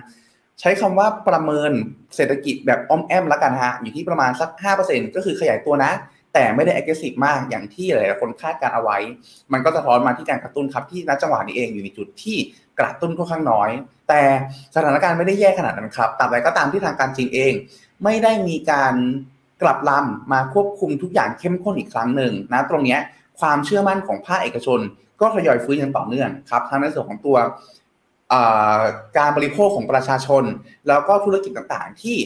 [0.60, 1.72] ใช้คำว่าประเมิน
[2.16, 4.50] เศรษฐกิจแบบอ้อมแอมละกันฮะอยู่ที่ประมาณสัก
[4.84, 5.92] 5%ก็คือขยายตัวนะ
[6.34, 8.98] แต่ไม่ได้ aggressive มากอย่างที่หลายๆคนคาดการเอาไว้
[9.54, 12.38] มันก็จะท้อนมาที่การกระตุ้นครับที่ณจังหวะนี้เองอยู่ในจุดที่
[12.80, 13.70] กระตุ้นค่อนข้างน้อย
[14.10, 14.22] แต่
[14.76, 17.54] สถานการณ์ไม่ได้แย่ขนาดนั้นครับตราบใดก็ตามที่ทางการจีนเอง
[18.04, 18.96] ไม่ได้มีการ
[19.62, 22.98] กลับลำมาควบคุมทุกอย่างเข้มข้นอีกครั้งหนึ่งนะตรงนี้
[23.40, 24.80] ความเชื่อมั่นของภาคเอกชน
[25.22, 27.38] ก็ทยอยฟื้นอย่างต่อเนื่องครับทั้งในส่วนของตัว
[29.18, 30.44] การบริโภคของประชาชน
[30.88, 32.18] แล้วก็ธุรกิจต่างๆ ที่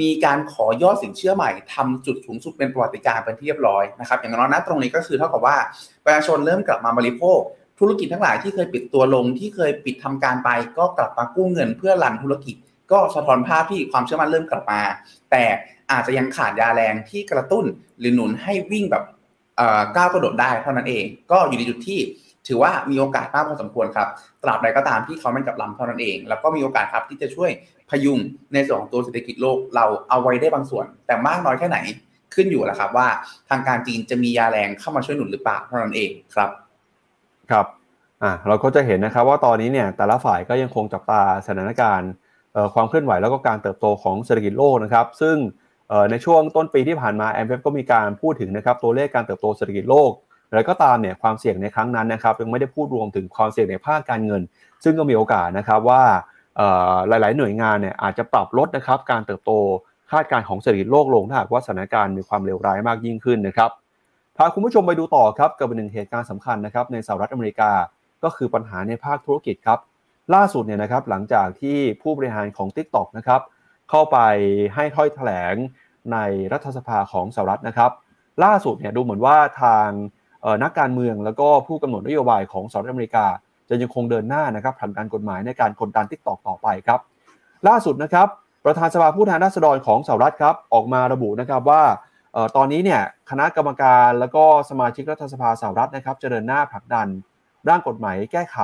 [0.00, 5.56] มีการขอยอดสินเชื่อใหม่ทำจุดสูงสุดเป็นประวัติการเป็นที่เรียบร้อยนะครับอย่างน้อยนะตรงนี้ก็คือเท่ากับว่า
[6.04, 7.38] ประชาชนเริ่มกลับมาบริโภค
[7.80, 12.56] ธุรกิจทั้งหลายที่เคยปิดตัวลงที่เคยปิดทำการไป ก็กลับมากู้เงินเพื่อรันธุรกิจ
[12.92, 14.82] ก็สะท้อนภาพที่ความเชื่อมั่นเริ่มกลับมา
[15.30, 15.44] แต่
[15.90, 17.64] อาจจะยังขาดยาแรงที่กระตุ้น
[17.98, 19.04] หรือหนุนให้วิ่งแบบ
[19.96, 22.00] ก้าวกระโดดได้เท่านั้นเอง ก็อยู่ในจุดที่
[22.48, 24.08] ถือว่ามีโอกาสมากพอสมควรครับ
[24.42, 27.50] ตราบใดก็ตามที่เขาไม่กับลำเท่านั้นเอง แล้วก็มีโอกาสครับที่จะช่วย
[27.90, 28.18] พยุง
[28.54, 31.78] ในส่วนของตัวเศรษฐกิจโลกเราเอาไว้ได้บางส่วน แต่มากน้อยแค่ไหน
[32.34, 33.08] ขึ้นอยู่แหละครับว่า
[33.50, 36.50] ทางการจีนจะมียาแรงเข้ามาช่วยหนุนหรือเปล่าเท่านั้นเองครับ
[37.50, 37.66] ครับ
[38.22, 42.10] อ่าเราก็จะเห็นนะครับว่าตอนนี้เนี่ยแต่ละฝ่ายก็ยังคงจับตาสถานการณ์
[42.74, 45.36] ความเคลื่อนไหวแล้วก็การเติบโตของเศรษฐกิจโลกนะครับ ซึ่ง
[46.10, 50.10] ในช่วงต้นปีที่ผ่านมาแอมเก็มีการพูดถึงนะครับตัวเลขการเติบโตเศรษฐกิจโลก
[50.54, 54.42] แล้วก็ตามเนี่ยความเสี่ยงในครั้งนั้นนะครับยังไม่ได้พูดรวมถึงความเสี่ยงในภาคการเงิน
[54.84, 56.02] ซึ่งก็มีโอกาสนะครับว่า
[57.08, 59.52] หลาย ๆ หน่วยงานเนี่ยอาจจะปรับลดนะครับการเติบโต
[60.10, 63.70] คาดการณ์ของเศรษฐกิจโลกลงถ้าหากว่าสถานการณ์มีความเลวร้ายมากยิ่งขึ้นนะครับ
[64.36, 67.70] พาคุณผู้ชมไปดูต่อครับกับหนึ่งเหตุการณ์สำคัญนะครับในสหรัฐอเมริกา
[68.24, 69.78] ก็คือปัญหาในภาคธุรกิจครับ
[70.34, 73.40] ล่าสุดเนี่ยนะครับหลังจากที่ผู้บริหารของ TikTok นะครับ
[73.90, 74.18] เข้าไป
[74.74, 75.54] ให้ถ้อยแถลง
[76.12, 76.18] ใน
[76.52, 77.90] รัฐสภาของสหรัฐนะครับ
[78.44, 79.88] ล่าสุดเนี่ยดูเหมือนว่าทาง
[80.62, 83.26] นักการเมืองแล้วก็ผู้กำหนดนโยบายของสหรัฐอเมริกา
[83.68, 87.00] จะยังคงเดินหน้านะครับผลักดันกฎหมายในการกดดัน TikTok ต่อไปครับ
[87.68, 88.28] ล่าสุดนะครับ
[88.64, 91.82] ประธานสภาผู้แทนราษฎรของสหรัฐครับออกมาระบุนะครับว่า
[92.56, 97.06] ตอนนี้เนี่ยคณะกรรมการแล้วก็สมาชิกรัฐสภาสหรัฐนะครับจะเดินหน้าผลักดัน
[97.68, 98.58] ร่างกฎหมายแก้ไข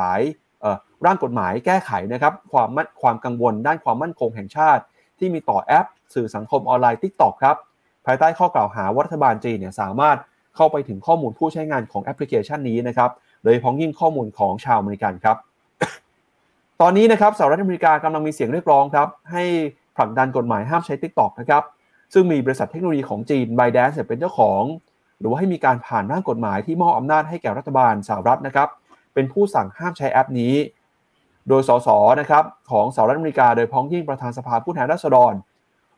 [1.07, 2.68] ร่างกฎหมายแก้ไขนะครับความ
[3.03, 4.83] ความกังวลด้านความมั่นคงแห่งชาติ
[5.18, 7.57] ที่มีต่อแอป สื่อสังคมออนไลน์ TikTok ครับ
[8.07, 10.16] ภายใต้ข้อกล่าวหาว่ารัฐบาลจีนเนี่ยสามารถ
[10.61, 13.11] เข้าไปถึงข้อมูลผู้ใช้งานของแอปพลิเคชันนี้นะครับ
[13.44, 15.36] โดยพ้องยิ่งข้อมูลของชาวอเมริกันครับ
[16.80, 19.44] ตอนนี้นะครับสหรัฐอเมริกากำลังมีเสียงเรียกร้องครับให้
[19.96, 21.62] ผลักดันกฎหมายห้ามใช้ TikTok นะครับ
[22.12, 24.62] ซึ่งมีบริษัทเทคโนโลยีของจีน b y d a n c e เป็นเจ้าของ
[25.20, 28.68] หรือว่าให้มีการผ่านร่างกฎหมายที่มอบอำนาจให้แก่รัฐบาลสหรัฐนะครับ
[29.14, 30.54] เป็นผู้สั่งห้ามใช้แอปนี้
[31.48, 31.88] โดยสส
[32.20, 35.34] นะครับของสหรัฐอเมริกา โดยพ้องยิ่งประธานสภาผู้แทนราษฎร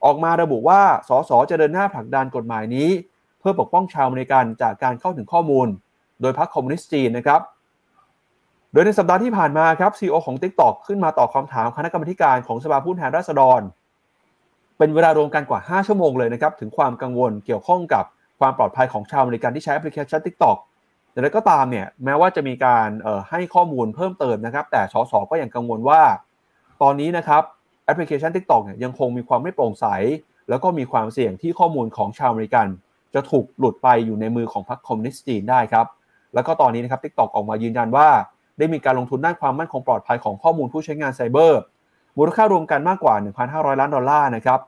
[0.05, 2.91] ออกมาระบุว่าสสจะเดินหน้าผลักดันกฎหมายนี้
[3.43, 5.69] เพื่อปกป้องชาวอเมริกันจากการเข้าถึงข้อมูล
[6.21, 7.41] โดยพรรคคอมมิวนิสต์จีนนะครับ
[8.73, 13.61] โดยในสัปดาห์ที่ผ่านมาครับซีอของ TikTok ขึ้นมาตอบคำถามคณะกรรมการของสภาผู้แทนราษฎร
[14.79, 18.05] เป็นเวลารวมกันกว่า 5 ชั่วโมงเลยนะครับถึงความกังวลเกี่ยวข้องกับ
[18.41, 20.57] ความปลอดภัยของชาวอเมริกันที่ใช้แอปพลิเคชัน TikTok
[21.13, 22.89] แต่อย่างไรก็ตามเนี่ยแม้ว่าจะมีการ
[23.31, 26.03] ให้ข้อมูลเพิ่มเติมนะครับ แต่สสก็ยังกังวลว่า
[26.83, 27.43] ตอนนี้นะครับ
[27.85, 29.87] แอปพลิเคชัน TikTok เนี่ยยังคงมีความไม่โปร่งใส
[30.49, 32.67] แล้วก็มีความเสี่ยงที่ข้อมูลของชาวอเมริกัน
[33.15, 35.87] จะถูกหลุดไปอยู่ในมือของพรรคคอมมิวนิสต์จีนได้ครับ
[36.35, 38.09] แล้วก็ตอนนี้นะครับ TikTok ออกมายืนยันว่า
[38.59, 41.61] ได้มีการลงทุนด้านความมั่นคงปลอดภัยของข้อมูลผู้ใช้งานไซเบอร์
[42.17, 43.15] มูลค่ารวมกันมากกว่า
[43.49, 44.61] 1,500 ล้านดอลลาร์นะครับ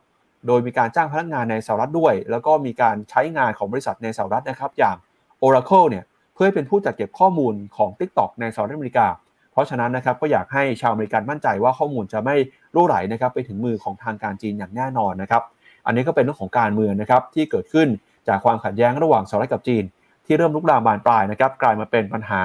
[0.46, 4.96] โดยมีการจ้างพนักงานในสหรัฐด้วย แล้วก็มีการใช้งานของบริษัทในสหรัฐนะครับ อย่าง
[5.42, 9.06] Oracle เนี่ยเพื่อให้เป็นผู้จัดเก็บข้อมูลของ TikTok ในสหรัฐอเมริกา
[9.52, 12.36] เพราะฉะนั้นนะครับก็อยากให้ชาวอเมริกันมั่นใจว่าข้อมูลจะไม่
[12.74, 15.42] รั่วไหลนะครับไปถึงมือของทางการจีนอย่างแน่นอนนะครับ
[15.86, 17.88] อันนี้ก็เป็นเรื่องของการเมืองนะครับที่เกิดขึ้น
[18.28, 19.84] จากความขัดแย้งระหว่างสหรัฐกับจีน
[20.26, 22.42] ที่เริ่มลุกลามบานปลายนะครับกลายมาเป็นปัญหา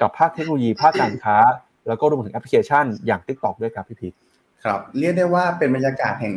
[0.00, 1.36] กับภาคเทคโนโลยีภาคการค้า
[1.88, 4.08] แล้วก็รวมถึงแอปพลิเคชันอย่าง TikTok ด้วยครับพี่พี
[4.64, 6.34] ครับเรียกได้ว่าเป็นบรรยากาศแห่ง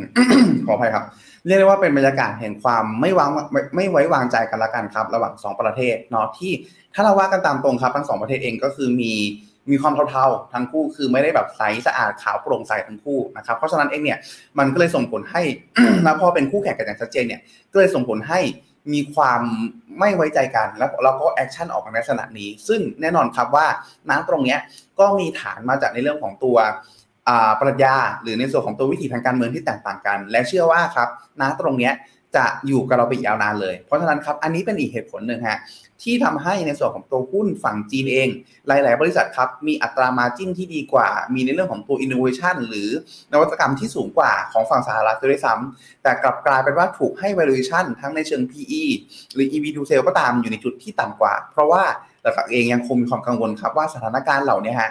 [0.66, 1.04] ขออภัยครับ
[1.46, 3.28] เรียกได้ว่าเป็นบรรยากาศแห่งความไม่วาง
[3.76, 6.52] ไม่ไว้วางใจกันละกันครับ ระหว่าง 2 ประเทศเนาะที่
[6.94, 9.12] ถ้าเราว่ากันตามตรงครับทั้งสองประเทศเองก็คือมี
[9.70, 14.18] มีความเท่าๆทั้งคู่คือไม่ได้แบบใสสะอาดขาวโปร่งใสทั้งคู่นะครับเพราะฉะนั้นเองเนี่ย
[14.58, 15.42] มันก็เลยส่งผลให้
[16.04, 17.40] แล้วพอเป็นคู่แข่งกันอย่างชัดเจนเนี่ย
[17.72, 18.40] ก็เลยส่งผลให้
[18.92, 19.40] มีความ
[19.98, 23.66] ไม่ไว้ใจกันแล้วเราก็ action ออกมาในลักษณะนี้ ซึ่งแน่นอนครับว่า
[24.10, 24.58] น้ำตรงเนี้ย
[24.98, 26.56] ก็มีฐานมาจากในเรื่องของตัว
[27.60, 31.08] ปรัชญาหรือในส่วนของตัววิถีทางการเมืองที่แตกต่างกัน และเชื่อว่าครับ
[31.40, 31.92] น้ำตรงเนี้ย
[32.36, 35.58] จะอยู่กับเราไปยาวนานเลย เพราะฉะนั้นครับ อันนี้เป็นอีกเหตุผลหนึ่งฮะ
[36.02, 38.28] ที่ทำให้ในส่วนของตัวหุ้นฝั่งจีนเอง
[38.66, 42.88] หลาย ๆ บริษัทครับ มีอัตรา margin ที่ดีกว่า มีในเรื่องของตัวอินโนเวชันหรือ
[43.32, 48.82] นวัตกรรมที่สูงกว่าของฝั่งสหรัฐด้วยซ้ำแต่กลับกลายเป็นว่าถูกให้ valuation ทั้งในเชิง PE
[49.34, 51.82] หรือ EV to sales ก็ตามอยู่ในจุดที่ต่ำกว่า เพราะว่า
[52.22, 54.90] หลักๆเองยังคงมีความกังวลครับว่าสถานการณ์เหล่านี้ฮะ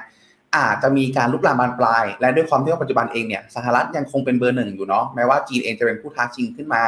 [0.58, 6.84] อาจจะมีการลุกลามบานปลาย และด้วยความที่ว่าปัจจุบันเองเนี่ยสหรัฐยังคงเป็นเบอร์หนึ่งอยู่เนาะแม้ว่าจีนเองจะเป็นผู้ท้าชิงขึ้นมา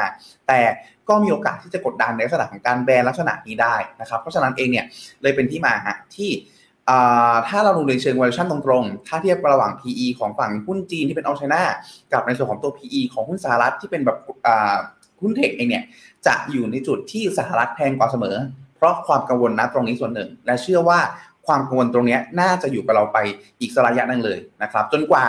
[0.47, 0.61] แต่
[1.09, 4.85] ก็มีโอกาสที่จะกดดันในลักษณะของการแบนลักษณะนี้ได้นะครับ เพราะฉะนั้นเองเนี่ย
[5.21, 6.31] เลยเป็นที่มาฮะที่
[7.47, 11.61] ถ้าเราดูในเชิง valuation ตรงๆ ถ้าเทียบระหว่าง PE ของฝั่งหุ้นจีนที่เป็นออลไชน่า
[12.13, 14.17] กับในส่วนของตัว PE ของหุ้นสหรัฐที่เป็นแบบ
[15.21, 15.83] หุ้นเทคเองเนี่ย
[16.27, 18.35] จะอยู่ในจุดที่สหรัฐแพงกว่าเสมอ
[18.75, 20.99] เพราะความกังวลนะตรงนี้ส่วนหนึ่ง และเชื่อว่า
[21.47, 23.17] ความกังวลตรงนี้น่าจะอยู่กับเราไป
[23.59, 25.25] อีกสระยะนึงเลยนะครับ จนกว่า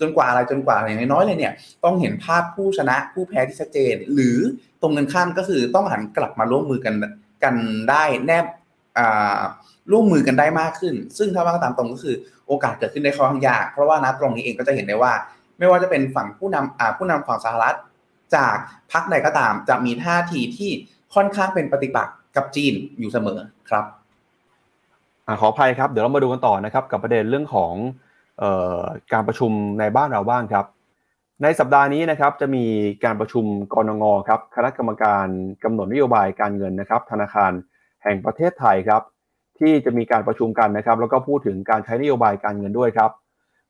[0.00, 1.52] จนกว่าอะไรจนกว่าอย่างน้อยเลยเนี่ย
[1.84, 4.38] ต้องเห็นภาพผู้ชนะผู้แพ้ที่ชัดเจน หรือ
[4.82, 6.94] ตรงกันข้ามก็คือต้องหันกลับมาร่วมมือกัน
[7.44, 7.54] กัน
[7.90, 8.46] ได้แนบ
[9.92, 12.14] ร่วมมือกันได้มากขึ้น ซึ่งถ้าว่าตามตรงก็คือ
[12.46, 15.12] โอกาสเกิดขึ้นได้ค่อนข้างยากเพราะว่านะตรงนี้เองก็จะเห็นได้ว่า
[15.58, 17.76] ไม่ว่าจะเป็นฝั่งผู้นำผู้นำฝั่งสหรัฐ
[18.34, 18.56] จาก
[18.92, 20.70] พรรคใดก็ตามจะมีท่าทีที่
[21.14, 23.38] ค่อนข้างเป็นปฏิปักษ์กับจีนอยู่เสมอ
[23.70, 23.84] ครับ
[25.40, 27.72] ขออภัยครับ เดี๋ยวเรามาดูกันต่อนะครับ กับประเด็นเรื่องของ
[28.42, 28.44] อ
[28.80, 29.50] อการประชุม
[29.80, 30.66] ในบ้านเราบ้างครับ
[31.42, 32.64] ในสัปดาห์นี้นะครับจะมี
[33.04, 35.26] การประชุมกรงงครับคณะกรรมการ
[35.64, 37.52] กำหนดนโยบายการเงินนะครับ ธนาคาร
[38.02, 39.02] แห่งประเทศไทยครับ
[39.58, 43.10] ที่จะมีการประชุมกันนะครับ แล้วก็พูดถึงการใช้นโยบายการเงินด้วยครับ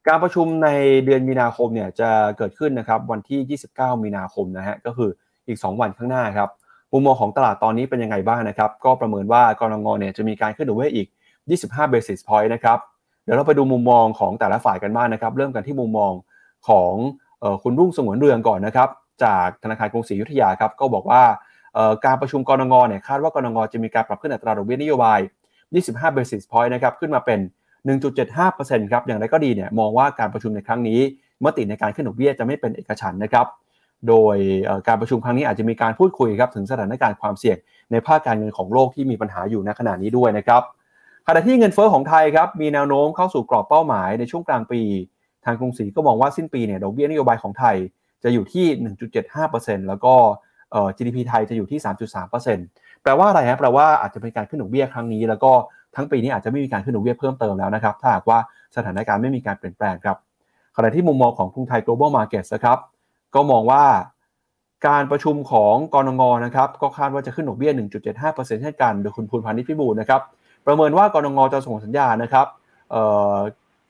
[0.09, 0.69] การประชุมใน
[1.05, 5.11] เดือนมีนาคมเนี่ยจะเกิดขึ้นนะครับวันที่ 29 มีนาคมนะฮะก็คือ
[5.49, 6.49] อีก 2 วันข้างหน้าครับ
[6.93, 11.07] มุมมองของตลาดตอนนี้เป็นยังไงบ้างนะครับ ก็ประเมินว่ากรงงเนี่ยจะมีการขึ้นดอกเบี้ยอีก
[11.59, 12.79] 25 basis point นะครับ
[13.25, 16.13] เดี๋ยวเราไปดูมุมมองของแต่ละฝ่ายกันบ้างนะครับ เริ่มกันที่มุมมอง
[16.69, 16.93] ของ
[17.63, 18.89] คุณรุ่งสงวนเรืองก่อนนะครับ
[19.25, 21.23] จากธนาคารกรุงศรีอยุธยาครับก็บอกว่า
[22.05, 25.21] การประชุมกรงงเนี่ยคาดว่ากรงงจะมีการปรับขึ้นอัตราดอกเบี้ยนโยบาย
[25.69, 27.39] 25 basis point นะครับขึ้นมาเป็น
[28.01, 31.01] 1.75%ครับอย่างไรก็ดีเนี่ยมองว่าการประชุมในครั้งนี้
[31.45, 33.47] มติในการขึ้นดอกเบี้ยจะไม่เป็นเอกฉันนะครับ
[34.09, 34.37] โดย
[34.89, 37.57] การประชุมครั้งนี้อาจจะมีการพูดคุยครับถึงสถานการณ์ความเสี่ยง
[37.91, 40.63] ในภาคการเงินของโลกที่มีปัญหาอยู่ในขณะนี้ด้วยนะครับ
[41.35, 44.83] ณะที่เงินเฟอ้อของไทยครับมีแนวโน้มเข้าสู่กรอบเป้าหมายในช่วงกลางปี
[45.45, 47.77] ทางกรุงศรีก็มองว่าสิ้นปีเนี่ยดอกเบี้ยนโยบายของไทย
[48.25, 48.67] จะอยู่ที่
[49.27, 50.15] 1.75%แล้วก็
[50.97, 51.79] GDP ไทยจะอยู่ที่
[52.41, 55.53] 3.3%แปลว่าอะไรฮะแปลว่าอาจจะเป็นการขึ้นดอกเบี้ยครั้งนี้ แล้วก็
[55.97, 58.39] ทั้งปีนี้อาจจะไม่มีการขึ้นดอกเบี้ยเพิ่มเติมแล้วนะครับ ถ้าหากว่า
[58.77, 60.17] สถานการณ์ไม่มีการเปลี่ยนแปลงครับ
[60.77, 62.79] ขณะที่มุมมองของกรุงไทย global market นะครับ
[63.35, 63.85] ก็มองว่า
[64.89, 67.73] การประชุมของกรงงนะครับ ก็คาดว่าจะขึ้นดอกเบี้ย
[68.17, 70.21] 1.75%เช่นกัน โดยคุณภูนพานิชพิบูลนะครับ
[70.67, 72.47] ประเมินว่ากรงงจะส่งสัญญาณนะครับ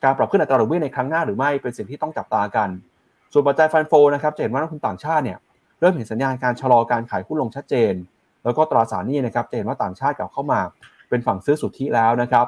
[0.04, 2.68] การปรับขึ้นอัตราดอกเบี้ยในครั้งหน้าหรือไม่เป็นสิ่งที่ต้องจับตากัน
[3.32, 5.38] ส่วนปัจจัยฟันโฟนะครับจะเห็นว่านักทุนต่างชาติเนี่ย
[5.80, 7.94] เริ่มเห็นสัญญาณการชะลอการขายหุ้นลงชัดเจน
[8.44, 10.60] แล้วก็ตราสารนี้นะครับจะเห็นว่าต่างชาติกลับเข้ามา
[11.08, 12.46] เป็นฝั่งซื้อสุทธิแล้วนะครับ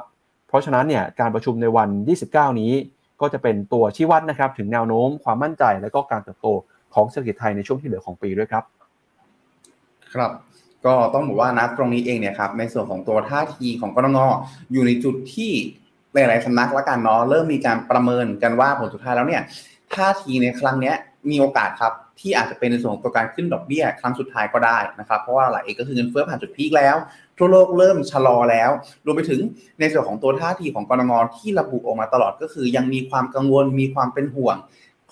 [0.49, 1.89] เพราะฉะนั้นเนี่ยการประชุมในวัน
[2.25, 2.73] 29 นี้
[3.20, 6.47] ก็จะเป็นตัวชี้วัดนะครับถึงแนวโน้มความมั่นใจและก็การเติบโต
[6.95, 8.64] ของเศรษฐกิจไทยในช่วงที่เหลือของปีด้วยครับ
[10.14, 10.31] ครับ
[10.87, 14.18] ก็ต้องบอกว่านะตรงนี้เองเนี่ยครับในส่วนของตัวท่าทีของกรง
[14.72, 15.53] อยู่ในจุดที่
[16.14, 19.43] หลายๆสำนักละกันเนาะเริ่มมีการประเมินกันว่าผลสุดท้ายแล้วเนี่ย
[19.95, 20.93] ท่าทีในครั้งนี้
[21.30, 26.97] มีโอกาสครับที่อาจจะเป็นในส่วนของตัวการขึ้นดอกเบี้ยครั้งสุดท้ายก็ได้นะครับ เพราะว่าอะไรเองก็คือเงินเฟ้อผ่านจุดพีคแล้ว
[27.39, 28.70] ทั่วโลกเริ่มชะลอแล้ว
[29.05, 29.41] รวมไปถึง
[29.80, 34.57] ในส่วนของตัวท่าทีของกนง.ที่ระบุออกมาตลอดก็คือ ยังมีความกังวลมีความเป็นห่วง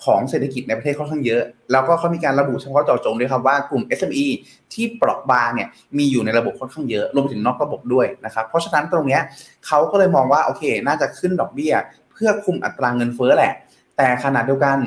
[0.05, 1.41] ของเศรษฐกิจในประเทศค่อนข้างเยอะ
[1.71, 4.25] แล้วก็เขามีการระบุเฉพาะเจาะจงด้วยครับว่ากลุ่ม SME
[4.73, 9.19] ที่เปราะบางเนี่ยมีอยู่ในระบบค่อนข้างเยอะรวมถึงนอกระบบด้วยนะครับ เพราะฉะนั้นตรงนี้
[9.67, 11.73] เขาก็เลยมองว่าโอเค น่าจะขึ้นดอกเบี้ย
[12.11, 13.53] เพื่อคุมอัตราเงินเฟ้อแหละ
[13.97, 14.77] แต่ขณะเดียวกัน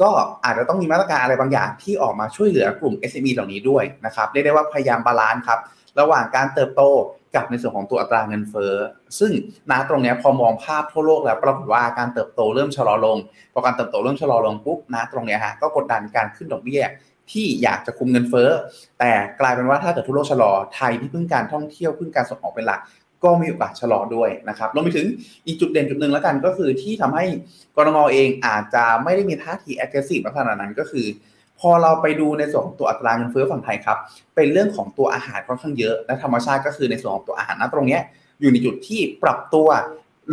[0.00, 0.08] ก็
[0.44, 5.58] อาจจะต้องมีมาตรการอะไรบางอย่างที่ออกมาช่วยเหลือกลุ่ม SME เหล่านี้ด้วยนะครับเรียกได้ว่าพยายาม balance ครับ
[6.00, 6.82] ระหว่างการเติบโต
[7.34, 8.74] กับในส่วนของตัวอัตราเงินเฟ้อ
[9.18, 9.32] ซึ่ง
[9.70, 13.16] นาตรงนี้พอมองภาพทั่วโลกแล้วปรากฏว่าการเติบโตเริ่มชะลอลง
[13.52, 16.82] พอการเติบโตเริ่มชะลอลงปุ๊บนาตรงนี้ฮะก็กดดันการขึ้นดอกเบี้ย
[17.32, 18.50] ที่อยากจะคุมเงินเฟ้อ
[18.98, 22.80] แต่กลายเป็นว่าถ้าเกิดทั่วโลกชะลอไทยที่พึ่งการท่องเที่ยวพึ่งการส่งออกเป็นหลัก
[23.24, 25.06] ก็มีโอกาสชะลอด้วยนะครับรวมไปถึง
[25.46, 27.24] อีกจุดเด่นจุดหนึ่งแล้วกันก็คือที่ทำให้
[27.76, 31.06] กรงเองอาจจะไม่ได้มีท่าที aggressive ขนาดนั้นก็คือ
[31.60, 33.98] พอเราไปดูในส่วนของตัวอัตราเงินเฟ้อฝั่งไทยครับ
[34.34, 37.98] เป็นเรื่องของตัวอาหารค่อนข้างเยอะ และธรรมชาติก็คือในส่วนของตัวอาหารนะตรงนี้
[38.40, 39.68] อยู่ในจุดที่ปรับตัว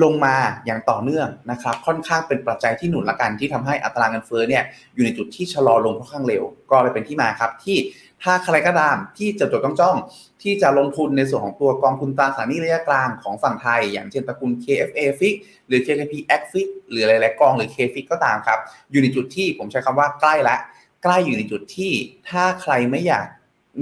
[0.04, 4.64] ลงมาอย่างต่อเนื่องนะครับ ค่อนข้างเป็นปัจจัยที่หนุนละกันที่ทำให้อัตราเงินเฟ้อเนี่ย
[4.96, 7.78] อยู่ในจุดที่ชะลอลงค่อนข้างเร็ว ก็เลยเป็นที่มาครับที่
[8.24, 9.98] ถ้าใครก็ตามที่จะจดจ้อง
[10.44, 15.36] ที่จะลงทุนในส่วนของตัวกองทุนตราสารหนี้ระยะกลางของฝั่งไทย อย่างเช่นตระกูล KFA Fix
[15.68, 18.60] หรือ KKP X Fix หรือหลายๆกองหรือ K Fix ก็ตามครับ
[18.92, 20.58] อยู่ในจุดที่ผมใช้คำว่าใกล้ละ
[21.04, 21.92] ใกล้อยู่ในจุดที่
[22.30, 23.28] ถ้าใครไม่อยาก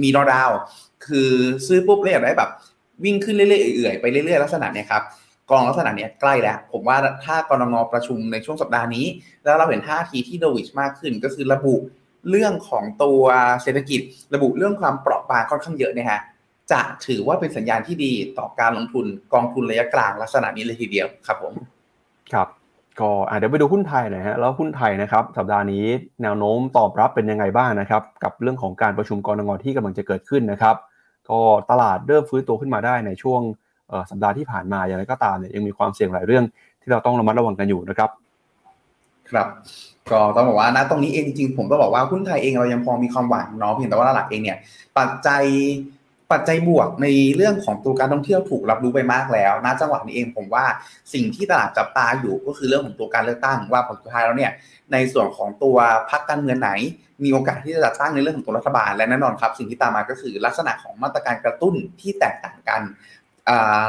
[0.02, 0.50] มีรอดาว
[1.06, 1.30] คือ
[1.66, 2.50] ซื้อปุ๊บแล้วอยากได้แบบ
[3.04, 5.02] วิ่งขึ้นเรื่อยๆเอื่อยๆไปเรื่อยๆลักษณะเนี้ยครับ
[5.50, 9.06] กองลักษณะเนี้ยใกล้แล้ว ผมว่าถ้ากรงงประชุมในช่วงสัปดาห์นี้
[9.44, 11.74] แล้วเราเห็นท่าทีที่โดวิชมากขึ้น ก็คือระบุ
[12.30, 13.22] เรื่องของตัว
[13.62, 14.00] เศรษฐกิจ
[14.34, 16.20] ระบุเรื่องความเปราะบางค่อนข้างเยอะนะฮะ
[16.72, 21.54] จะถือว่าเป็นสัญญาณที่ดีต่อการลงทุนกองทุนระยะกลางลักษณะนี้เลยทีเดียวครับผม
[22.32, 22.48] ครับ
[23.00, 25.84] ก็เดี๋ยวไปดูหุ้นไทยหน่อยฮะแล้วหุ้นไทยนะครับสัปดาห์นี้
[26.22, 30.76] แนวโน้มตอบรับเป็นยังไงบ้างนะครับ กับเรื่องของการประชุมกรงงที่กำลังจะเกิดขึ้นนะครับ
[31.30, 31.40] ก็
[31.70, 33.40] ตลาดเริ่มฟื้นตัวขึ้นมาได้ในช่วง
[34.10, 36.44] สัปดาห์ที่ผ่านมาอย่างไรก็ตามเนี่ยยังมีความเสี่ยงหลายเรื่อง
[36.82, 38.10] ที่เราต้องระมัดระวังกันอยู่นะครับ
[39.30, 39.48] ครับ
[40.10, 44.58] ก็ต้องบอกว่าณตรงนี้เองจริงๆผมต้องบอกว่าหุ้นไทยเองเรายังพอมีความหวังเนาะเพียงแต่ว่าหลักเองเนี่ย
[44.98, 45.42] ปัจจัย
[46.32, 47.06] ปัจจัยบวกใน
[47.36, 50.64] เรื่องของตัวการท่องเที่ยวถูกรับรู้ไปมากแล้วณจังหวะนี้เองผมว่า
[51.14, 54.52] สิ่งที่ตลาดจับตาอยู่ก็คือเรื่องของตัวการเลือกตั้งว่าผลสุดท้ายแล้วเนี่ย
[54.92, 55.76] ในส่วนของตัว
[56.10, 56.70] พรรคการเมืองไหน
[57.24, 62.82] มีโอกาสที่จะจัดตั้งในเรื่องของตัวรัฐบาลและแน่นอนครับ สิ่งที่ตามมาก็คือลักษณะของมาตรการกระตุ้นที่แตกต่างกัน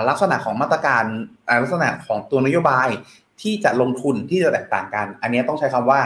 [0.09, 1.03] ลักษณะของมาตรการ
[1.61, 2.89] ลักษณะของตัวนโยบาย
[3.41, 5.99] ที่จะลงทุนที่จะแตกต่างกัน อันนี้ต้องใช้คำว่า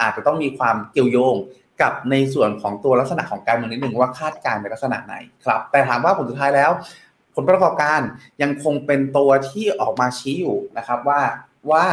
[0.00, 1.36] อาจจะต้องมีความเกี่ยวโยง
[1.82, 5.14] กับในส่วนของตัวลักษณะของการเมืองนิดนึงว่าคาดการณ์ในลักษณะไหน
[5.46, 6.70] ครับ แต่ถามว่าผลสุดท้ายแล้ว
[7.34, 8.00] ผลประกอบการ
[8.42, 11.20] ยังคงเป็นตัวที่ออกมาชี้อยู่นะครับว่า
[11.70, 11.86] ว่า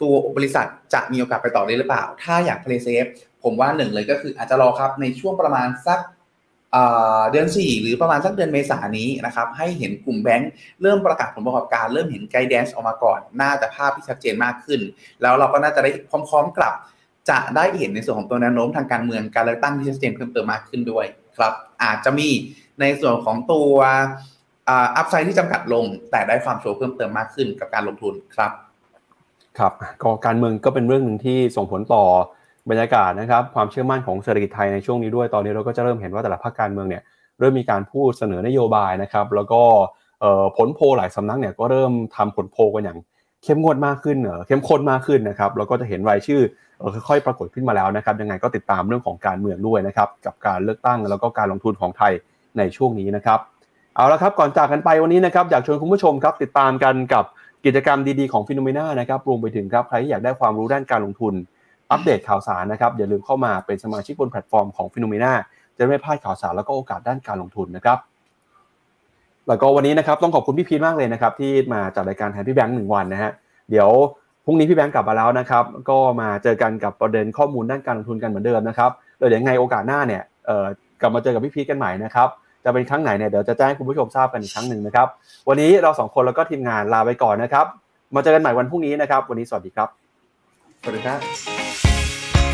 [0.00, 3.04] ตัวบริษัทจะมีโอกาสไปต่อได้หรือเปล่า ถ้าอยาก play safe
[3.42, 6.00] ผมว่าหนึ่งเลยก็คืออาจจะรอครับในช่วงประมาณสัก
[7.30, 10.50] เดือน 4 หรือประมาณสักเดือนเมษายนนี้นะครับให้เห็นกลุ่มแบงค์
[10.82, 14.80] เริ่มประกาศผลประกอบการ เริ่มเห็น guidance ออกมาก่อน น่าจะภาพที่ชัดเจนมากขึ้น
[15.22, 15.90] แล้วเราก็น่าจะได้
[16.28, 16.72] พร้อม ๆ กับ
[17.30, 21.06] จะได้เห็นในส่วนของตัวแนวโน้มทางการเมืองการเลือกตั้งที่ชัดเจนเพิ่มเติมมากขึ้นด้วย
[21.36, 21.52] ครับ
[21.82, 22.28] อาจจะมี
[22.80, 23.72] ในส่วนของตัว
[24.68, 28.50] อัพไซด์ที่จำกัดลง แต่ได้ความโชว์เพิ่มเติมมากขึ้นกับการลงทุนครับ
[29.58, 29.72] ครับ
[30.02, 32.04] ก็การเมืองก็เป็นเรื่องหนึ่งที่ส่งผลต่อ
[32.70, 37.02] บรรยากาศนะครับ ความเชื่อมั่นของเศรษฐกิจไทยในช่วงนี้ด้วยตอนนี้เราก็จะเริ่มเห็นว่าแต่ละภาคการเมืองเนี่ย
[37.38, 39.62] เริ่มมีการพูดเสนอนโยบายนะครับ แล้วก็
[40.56, 42.98] ผลโพลหลายสำนักเนี่ยก็เริ่มทำผลโพลกันอย่าง
[43.44, 46.40] เข้มงวดมากขึ้นเข้มข้นมากขึ้นนะครับแล้วก็จะเห็นรายชื่อ
[47.08, 52.12] ค่อยๆปรากฏขึ้นมาแล้วนะครับยังไงก็ติดตามเรื่องของการเมืองด้วยนะครับกับการเลือกตั้งแล้วก็การลงทุนของไทย
[52.58, 53.38] ในช่วงนี้นะครับ
[53.94, 57.24] เอาละครับก่อนจากกันไปวันนี้นะครับอยากชวนคุณผู้ชมครับติดตามกันกับ
[57.64, 61.34] กิจกรรมดีๆของ FINNOMENA นะครับรวมไปถึงครับใครที่อยากได้ความรู้ด้านการลงทุน
[61.90, 65.32] อัปเดตข่าวสารนะครับอย่าลืมเข้ามาเป็นสมาชิกบนแพลตฟอร์มของ FINNOMENA
[65.78, 67.98] จะไม่พลาดข่าวสารแล้วก็โอกาสด้านการลงทุนนะครับ
[69.48, 73.32] แล้วก็วันนี้นะครับต้องขอบคุณพี่พีทมากเลยนะครับที่มาจัดรายการแทนพี่แบงค์หนึ่งวันนะฮะ
[73.70, 73.88] เดี๋ยว
[74.48, 80.66] พรุ่งนี้พี่แบงค์กลับมาแล้วนะครับ ก็มาเจอกันกับประเด็นข้อมูลด้านการลงทุนกันเหมือนเดิมนะครับเดี๋ยวยังไงโอกาสหน้าเนี่ยเอ่อ
[81.00, 82.28] กลับมาเจอกับพี่พีทกันใหม่นะครับ
[82.64, 85.06] จะเป็นครั้งไหนเนี่ยเดี๋ยวจะแจ้งคุณผู้ชมทราบกันอีกครั้งหนึ่งนะครับ
[85.48, 87.66] วันนี้เราสองคนแล้วก็ทีมงานลาไปก่อนนะครับ
[88.14, 89.88] มาเจอกันใหม่วันพรุ่งนี้นะครับ วันนี้สวัสดีครับ
[90.82, 91.18] สวัสดีครับ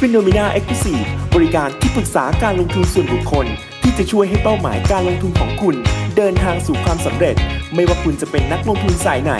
[0.00, 1.02] FINNOMENA Exclusive
[1.34, 3.46] บริการที่ปรึกษาการลงทุนส่วนบุคคล
[3.82, 5.76] ที่จะช่วยให้เป้าหมายการลงทุนของคุณ
[6.16, 7.36] เดินทางสู่ความสำเร็จ
[7.74, 9.32] ไม่ว่าคุณจะเป็นนักลงทุนสายไหน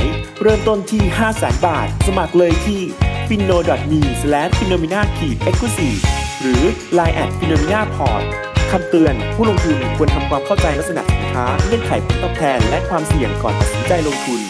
[0.43, 2.81] เริ่มต้นที่ 5 0 0 0 0 0 บาท สมัครเลยที่
[3.29, 5.99] FINNOMENA Exclusive
[6.41, 6.63] หรือ
[6.99, 8.23] LINE at FINNOMENA PORT
[8.71, 14.41] คำเตือน ผู้ลงทุนควรทำความเข้าใจลักษณะสินค้าเงื่อนไขผลตอบแทน และความเสี่ยงก่อนตัดสินใจลงทุน